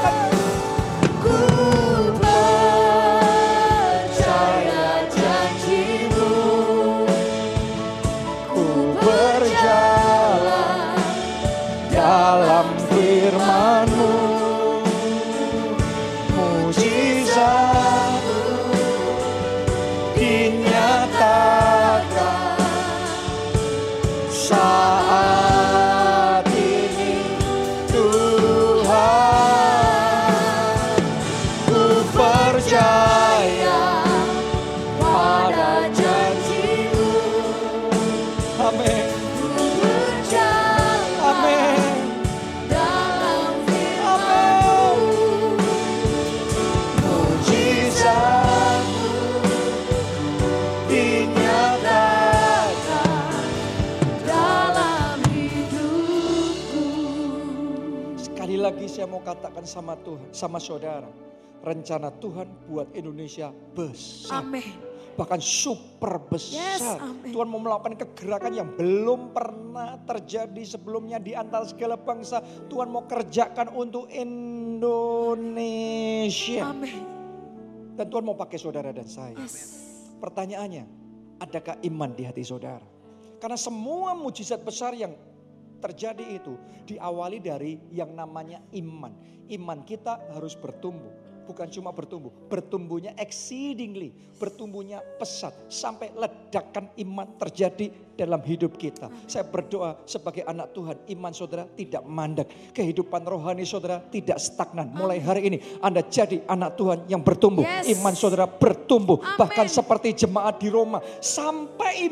[60.38, 61.10] sama saudara.
[61.58, 64.46] Rencana Tuhan buat Indonesia besar.
[64.46, 67.02] Amin Bahkan super besar.
[67.02, 67.34] Yes.
[67.34, 72.38] Tuhan mau melakukan kegerakan yang belum pernah terjadi sebelumnya di antara segala bangsa.
[72.70, 75.50] Tuhan mau kerjakan untuk Indonesia.
[76.70, 77.02] Amin
[77.98, 79.34] Dan Tuhan mau pakai saudara dan saya.
[79.42, 79.90] Yes
[80.22, 80.86] Pertanyaannya,
[81.42, 82.86] adakah iman di hati saudara?
[83.42, 85.14] Karena semua mujizat besar yang
[85.78, 86.54] terjadi itu
[86.86, 89.14] diawali dari yang namanya iman.
[89.48, 91.26] Iman kita harus bertumbuh.
[91.48, 97.88] Bukan cuma bertumbuh, bertumbuhnya exceedingly, bertumbuhnya pesat sampai ledakan iman terjadi
[98.20, 99.08] dalam hidup kita.
[99.24, 104.92] Saya berdoa sebagai anak Tuhan, iman saudara tidak mandek, kehidupan rohani saudara tidak stagnan.
[104.92, 107.96] Mulai hari ini Anda jadi anak Tuhan yang bertumbuh, Yes.
[107.96, 112.04] iman saudara bertumbuh, bahkan seperti jemaat di Roma sampai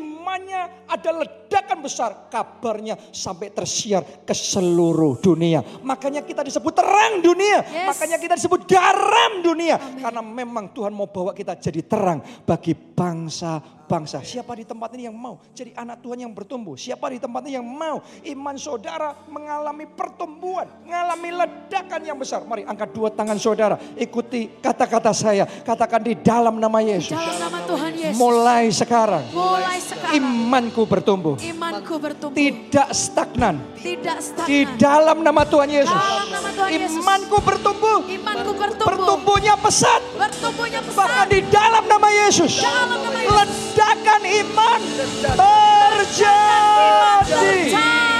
[0.87, 7.87] ada ledakan besar kabarnya sampai tersiar ke seluruh dunia makanya kita disebut terang dunia Yes.
[7.89, 10.03] makanya kita disebut garam dunia Amin.
[10.03, 13.76] karena memang Tuhan mau bawa kita jadi terang bagi bangsa.
[14.19, 16.75] Siapa di tempat ini yang mau jadi anak Tuhan yang bertumbuh?
[16.75, 22.43] Siapa di tempat ini yang mau iman saudara mengalami pertumbuhan, mengalami ledakan yang besar?
[22.43, 25.47] Mari angkat dua tangan saudara, ikuti kata-kata saya.
[25.47, 27.15] Katakan di dalam nama Yesus.
[27.15, 28.19] Dalam nama Tuhan Yesus.
[28.19, 30.13] Mulai sekarang Mulai sekarang.
[30.19, 31.35] imanku bertumbuh.
[31.39, 32.35] Imanku bertumbuh.
[32.35, 33.55] Tidak stagnan.
[33.79, 34.47] Tidak stagnan.
[34.51, 35.95] Di dalam nama Tuhan Yesus.
[35.95, 36.99] Dalam nama Tuhan Yesus.
[36.99, 37.97] Imanku bertumbuh.
[38.03, 38.87] Imanku bertumbuh.
[38.91, 40.01] Bertumbuhnya pesat.
[40.19, 41.31] Bertumbuhnya Bahkan besar.
[41.31, 42.53] di dalam nama Yesus.
[42.59, 43.76] Dalam nama Yesus.
[43.77, 44.81] Ledakan iman
[45.21, 46.17] terjadi.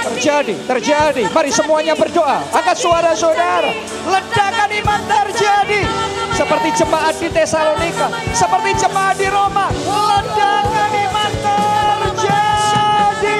[0.06, 1.26] Terjadi, terjadi.
[1.34, 2.46] Mari semuanya berdoa.
[2.54, 3.74] Angkat suara saudara.
[4.06, 5.82] Ledakan iman terjadi.
[6.30, 8.06] Seperti jemaat di Tesalonika.
[8.30, 9.66] Seperti jemaat di Roma.
[9.82, 13.36] Ledakan iman terjadi.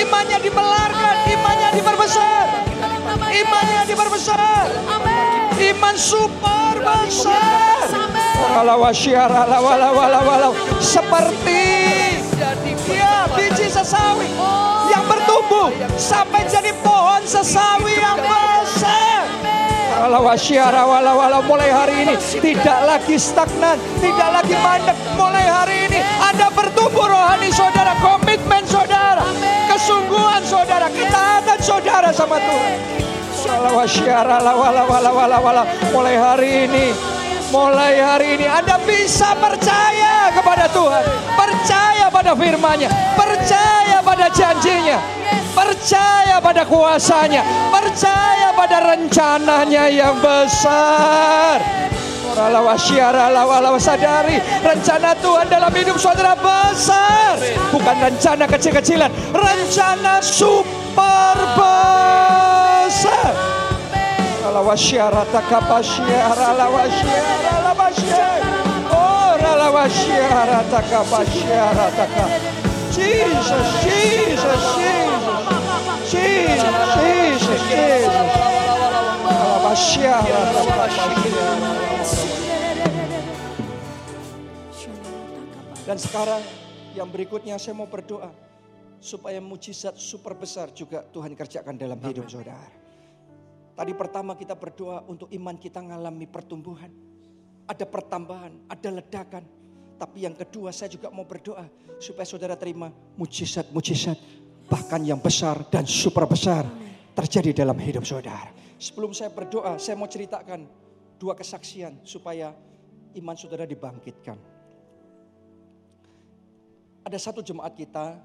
[0.00, 2.44] Imannya dimelarkan, imannya diperbesar.
[3.36, 4.64] Imannya diperbesar.
[5.60, 7.65] Iman super besar.
[10.80, 11.64] Seperti
[12.88, 14.32] ya biji sesawi
[14.88, 15.68] yang bertumbuh
[16.00, 19.28] sampai jadi pohon sesawi yang besar.
[19.96, 24.96] Walau mulai hari ini tidak lagi stagnan, tidak lagi mandek.
[25.20, 29.24] Mulai hari ini Anda bertumbuh rohani saudara, komitmen saudara,
[29.68, 33.04] kesungguhan saudara, ketaatan saudara sama Tuhan.
[35.92, 37.15] Mulai hari ini
[37.46, 41.04] Mulai hari ini Anda bisa percaya kepada Tuhan.
[41.38, 42.90] Percaya pada firman-Nya.
[43.14, 44.98] Percaya pada janjinya.
[45.54, 47.46] Percaya pada kuasanya.
[47.70, 51.62] Percaya pada rencananya yang besar.
[52.36, 57.40] Walau wasyara, walau sadari rencana Tuhan dalam hidup saudara besar.
[57.72, 63.45] Bukan rencana kecil-kecilan, rencana super besar.
[64.56, 68.48] Ralawasyara takapasyara lawasyara lawasyara.
[68.88, 72.24] Oh ralawasyara takapasyara taka.
[72.88, 75.44] Jesus, Jesus, Jesus.
[76.08, 78.16] Jesus, Jesus, Jesus.
[79.28, 81.44] Ralawasyara takapasyara.
[85.84, 86.40] Dan sekarang
[86.96, 88.32] yang berikutnya saya mau berdoa
[89.04, 92.85] supaya mujizat super besar juga Tuhan kerjakan dalam hidup saudara.
[93.76, 96.88] Tadi pertama kita berdoa untuk iman kita mengalami pertumbuhan.
[97.68, 99.44] Ada pertambahan, ada ledakan.
[100.00, 101.68] Tapi yang kedua saya juga mau berdoa
[102.00, 102.88] supaya saudara terima
[103.20, 104.16] mujizat-mujizat
[104.66, 106.64] bahkan yang besar dan super besar
[107.12, 108.52] terjadi dalam hidup saudara.
[108.76, 110.68] Sebelum saya berdoa, saya mau ceritakan
[111.16, 112.52] dua kesaksian supaya
[113.16, 114.36] iman saudara dibangkitkan.
[117.04, 118.20] Ada satu jemaat kita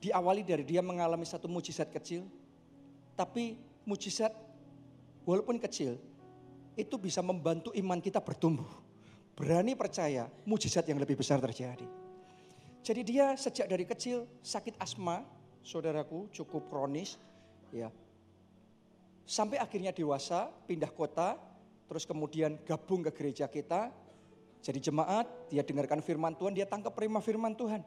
[0.00, 2.24] diawali dari dia mengalami satu mujizat kecil,
[3.12, 4.47] tapi mujizat
[5.28, 6.00] walaupun kecil
[6.72, 8.64] itu bisa membantu iman kita bertumbuh.
[9.36, 11.84] Berani percaya mujizat yang lebih besar terjadi.
[12.80, 15.20] Jadi dia sejak dari kecil sakit asma,
[15.60, 17.20] saudaraku cukup kronis,
[17.68, 17.92] ya.
[19.28, 21.36] Sampai akhirnya dewasa, pindah kota,
[21.84, 23.92] terus kemudian gabung ke gereja kita,
[24.64, 27.84] jadi jemaat, dia dengarkan firman Tuhan, dia tangkap prima firman Tuhan.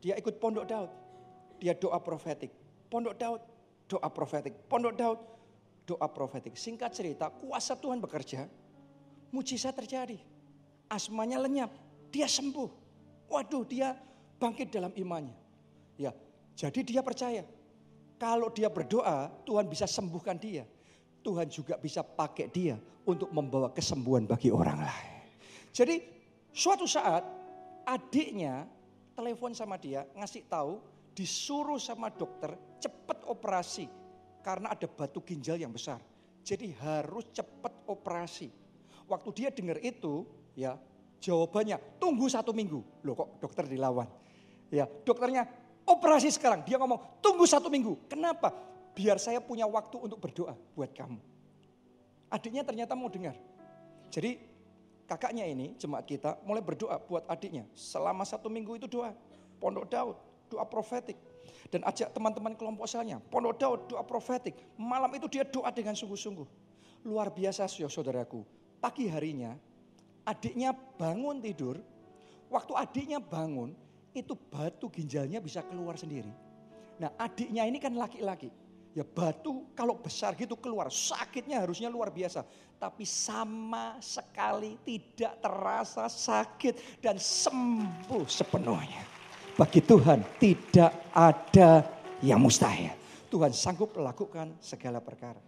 [0.00, 0.90] Dia ikut pondok Daud,
[1.60, 2.50] dia doa profetik.
[2.88, 3.42] Pondok Daud,
[3.86, 4.54] doa profetik.
[4.66, 5.18] Pondok Daud,
[5.86, 6.58] doa profetik.
[6.58, 8.50] Singkat cerita, kuasa Tuhan bekerja,
[9.30, 10.18] mujizat terjadi.
[10.90, 11.70] Asmanya lenyap,
[12.10, 12.68] dia sembuh.
[13.30, 13.94] Waduh, dia
[14.36, 15.34] bangkit dalam imannya.
[15.96, 16.12] Ya,
[16.58, 17.46] jadi dia percaya.
[18.18, 20.66] Kalau dia berdoa, Tuhan bisa sembuhkan dia.
[21.22, 25.26] Tuhan juga bisa pakai dia untuk membawa kesembuhan bagi orang lain.
[25.74, 26.02] Jadi
[26.54, 27.22] suatu saat
[27.86, 28.66] adiknya
[29.14, 30.78] telepon sama dia ngasih tahu
[31.16, 33.88] disuruh sama dokter cepat operasi
[34.46, 35.98] karena ada batu ginjal yang besar.
[36.46, 38.46] Jadi harus cepat operasi.
[39.10, 40.22] Waktu dia dengar itu
[40.54, 40.78] ya
[41.18, 43.02] jawabannya tunggu satu minggu.
[43.02, 44.06] Loh kok dokter dilawan.
[44.70, 45.50] Ya dokternya
[45.82, 46.62] operasi sekarang.
[46.62, 48.06] Dia ngomong tunggu satu minggu.
[48.06, 48.54] Kenapa?
[48.94, 51.18] Biar saya punya waktu untuk berdoa buat kamu.
[52.30, 53.34] Adiknya ternyata mau dengar.
[54.14, 54.38] Jadi
[55.10, 57.66] kakaknya ini jemaat kita mulai berdoa buat adiknya.
[57.74, 59.10] Selama satu minggu itu doa.
[59.58, 60.16] Pondok Daud,
[60.46, 61.18] doa profetik.
[61.70, 63.18] Dan ajak teman-teman kelompok selnya.
[63.18, 64.56] Pondok Daud, doa profetik.
[64.78, 66.46] Malam itu dia doa dengan sungguh-sungguh.
[67.06, 68.42] Luar biasa saudaraku.
[68.82, 69.56] Pagi harinya
[70.26, 71.78] adiknya bangun tidur.
[72.50, 73.72] Waktu adiknya bangun
[74.12, 76.30] itu batu ginjalnya bisa keluar sendiri.
[76.98, 78.50] Nah adiknya ini kan laki-laki.
[78.96, 82.42] Ya batu kalau besar gitu keluar, sakitnya harusnya luar biasa.
[82.80, 89.15] Tapi sama sekali tidak terasa sakit dan sembuh sepenuhnya.
[89.56, 91.80] Bagi Tuhan tidak ada
[92.20, 92.92] yang mustahil.
[93.32, 95.40] Tuhan sanggup melakukan segala perkara.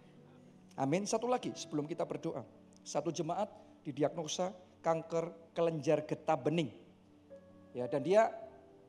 [0.73, 1.05] Amin.
[1.05, 2.41] Satu lagi sebelum kita berdoa.
[2.81, 3.53] Satu jemaat
[3.85, 4.49] didiagnosa
[4.81, 6.73] kanker kelenjar getah bening.
[7.77, 8.33] Ya, dan dia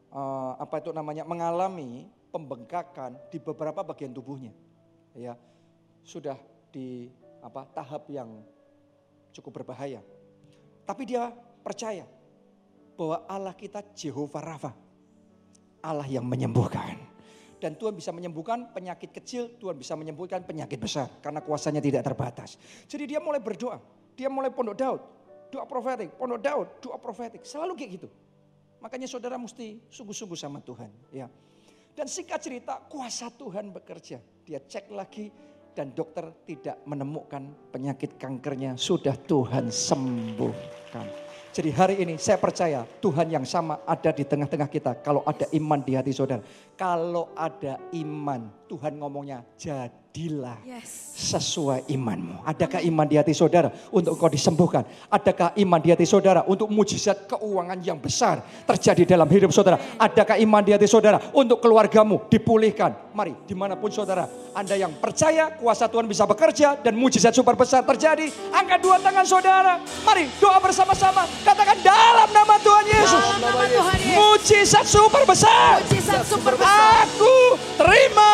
[0.08, 4.56] eh, apa itu namanya mengalami pembengkakan di beberapa bagian tubuhnya.
[5.12, 5.36] Ya,
[6.00, 6.40] sudah
[6.72, 7.12] di
[7.44, 8.40] apa tahap yang
[9.36, 10.00] cukup berbahaya.
[10.88, 11.28] Tapi dia
[11.60, 12.08] percaya
[12.96, 14.72] bahwa Allah kita Jehovah Rafa.
[15.80, 16.96] Allah yang menyembuhkan.
[17.60, 21.12] Dan Tuhan bisa menyembuhkan penyakit kecil, Tuhan bisa menyembuhkan penyakit besar.
[21.20, 22.56] Karena kuasanya tidak terbatas.
[22.88, 23.76] Jadi dia mulai berdoa.
[24.16, 25.02] Dia mulai pondok Daud.
[25.52, 27.44] Doa profetik, pondok Daud, doa profetik.
[27.44, 28.08] Selalu kayak gitu.
[28.80, 30.88] Makanya saudara mesti sungguh-sungguh sama Tuhan.
[31.12, 31.28] ya.
[31.92, 34.16] Dan singkat cerita, kuasa Tuhan bekerja.
[34.48, 35.28] Dia cek lagi
[35.76, 38.80] dan dokter tidak menemukan penyakit kankernya.
[38.80, 41.29] Sudah Tuhan sembuhkan.
[41.50, 45.02] Jadi hari ini saya percaya Tuhan yang sama ada di tengah-tengah kita.
[45.02, 46.46] Kalau ada iman di hati saudara.
[46.78, 49.42] Kalau ada iman, Tuhan ngomongnya
[50.10, 51.14] jadilah Yes.
[51.14, 52.42] sesuai imanmu.
[52.42, 54.82] Adakah iman di hati saudara untuk kau disembuhkan?
[55.06, 59.78] Adakah iman di hati saudara untuk mujizat keuangan yang besar terjadi dalam hidup saudara?
[60.00, 63.14] Adakah iman di hati saudara untuk keluargamu dipulihkan?
[63.14, 67.54] Mari di mana pun saudara, Anda yang percaya kuasa Tuhan bisa bekerja dan mujizat super
[67.54, 68.32] besar terjadi.
[68.50, 69.78] Angkat dua tangan saudara.
[70.02, 71.22] Mari doa bersama-sama.
[71.46, 73.22] Katakan dalam nama Tuhan Yesus.
[73.38, 74.18] Dalam nama Tuhan Yesus.
[74.18, 75.78] Mujizat super besar.
[75.86, 77.06] Mujizat super besar.
[77.06, 77.34] Aku
[77.78, 78.32] terima.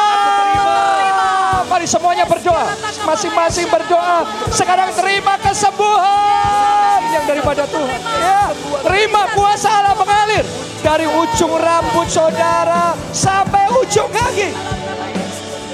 [1.67, 2.71] Mari semuanya berdoa.
[3.03, 4.23] Masing-masing berdoa.
[4.55, 8.01] Sekarang terima kesembuhan yang daripada Tuhan.
[8.23, 8.55] Ya,
[8.87, 10.47] terima kuasa Allah mengalir
[10.87, 14.55] dari ujung rambut saudara sampai ujung kaki.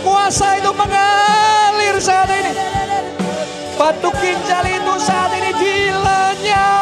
[0.03, 2.57] Kuasa itu mengalir saat ini.
[3.77, 6.73] Batu ginjal itu saat ini dilenyapkan.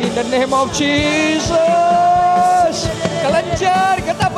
[0.00, 1.50] In the name of Jesus.
[3.20, 4.29] Kelenjar, getah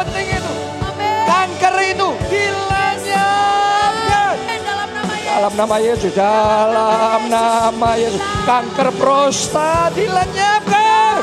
[1.82, 4.38] itu dilenyapkan.
[5.26, 6.14] Dalam nama Yesus.
[6.14, 8.22] Dalam nama Yesus.
[8.46, 11.18] Kanker prostat dilenyapkan.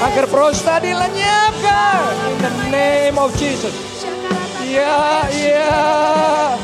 [0.00, 2.08] Kanker prostat dilenyapkan.
[2.32, 3.76] In the name of Jesus.
[4.64, 6.56] Ya, ya.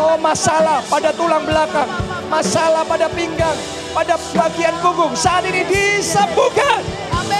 [0.00, 1.92] Oh masalah pada tulang belakang.
[2.32, 3.54] Masalah pada pinggang.
[3.92, 5.12] Pada bagian punggung.
[5.12, 6.80] Saat ini disembuhkan.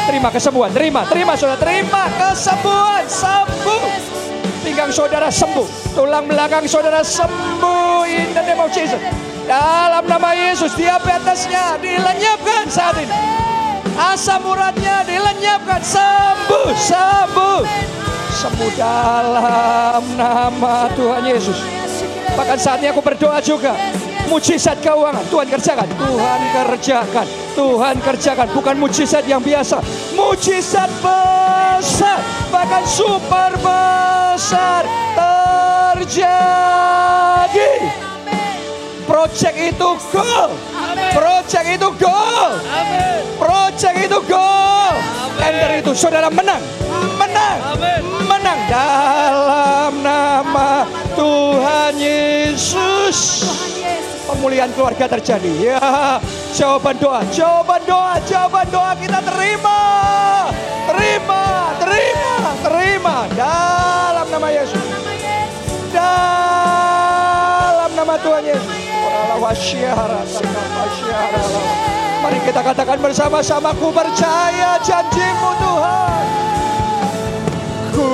[0.02, 3.91] Terima kesembuhan, terima, terima saudara, terima kesembuhan, sembuh.
[4.62, 5.66] Pinggang saudara sembuh,
[5.98, 9.02] tulang belakang saudara sembuh in the name of Jesus.
[9.42, 13.10] Dalam nama Yesus, diabetesnya dilenyapkan saat ini.
[13.98, 17.60] Asam uratnya dilenyapkan, sembuh, sembuh.
[18.30, 21.58] Sembuh dalam nama Tuhan Yesus.
[22.38, 23.74] Bahkan saat ini aku berdoa juga.
[24.30, 25.88] Mujizat keuangan Tuhan kerjakan.
[25.98, 27.26] Tuhan kerjakan.
[27.54, 28.48] Tuhan kerjakan.
[28.54, 29.82] Bukan mujizat yang biasa.
[30.14, 32.20] Mujizat besar.
[32.52, 34.84] Bahkan super besar.
[35.98, 36.32] Terjadi.
[39.06, 40.50] Project itu goal.
[41.12, 42.50] Project itu goal.
[43.36, 44.94] Project itu goal.
[45.36, 46.62] Tender itu saudara menang.
[47.18, 47.58] Menang.
[48.24, 50.86] Menang dalam nama
[51.18, 53.44] Tuhan Yesus.
[54.32, 55.52] Pemulihan keluarga terjadi.
[55.60, 56.16] Ya,
[56.56, 59.78] jawaban doa, jawaban doa, jawaban doa kita terima.
[60.88, 64.88] Terima, terima, terima dalam nama Yesus.
[65.92, 67.12] Dalam
[67.92, 68.72] nama Tuhan Yesus.
[72.24, 76.24] Mari kita katakan bersama-sama, ku percaya janjimu Tuhan.
[77.92, 78.10] Ku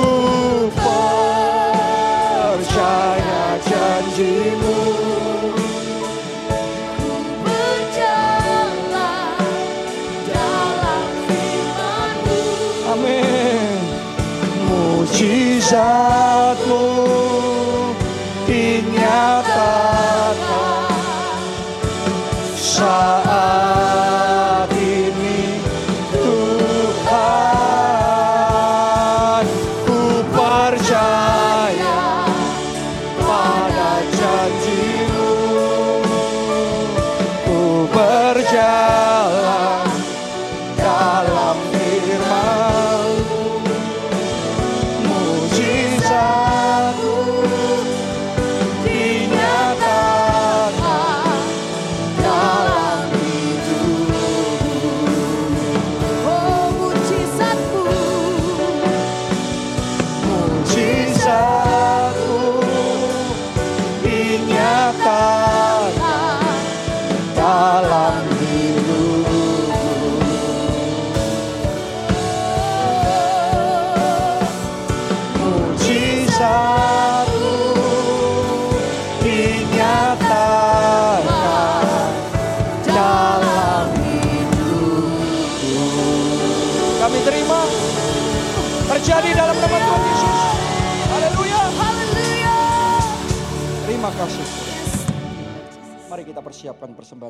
[2.59, 4.58] percaya janjimu.
[15.69, 16.08] shine.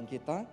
[0.10, 0.49] Kita.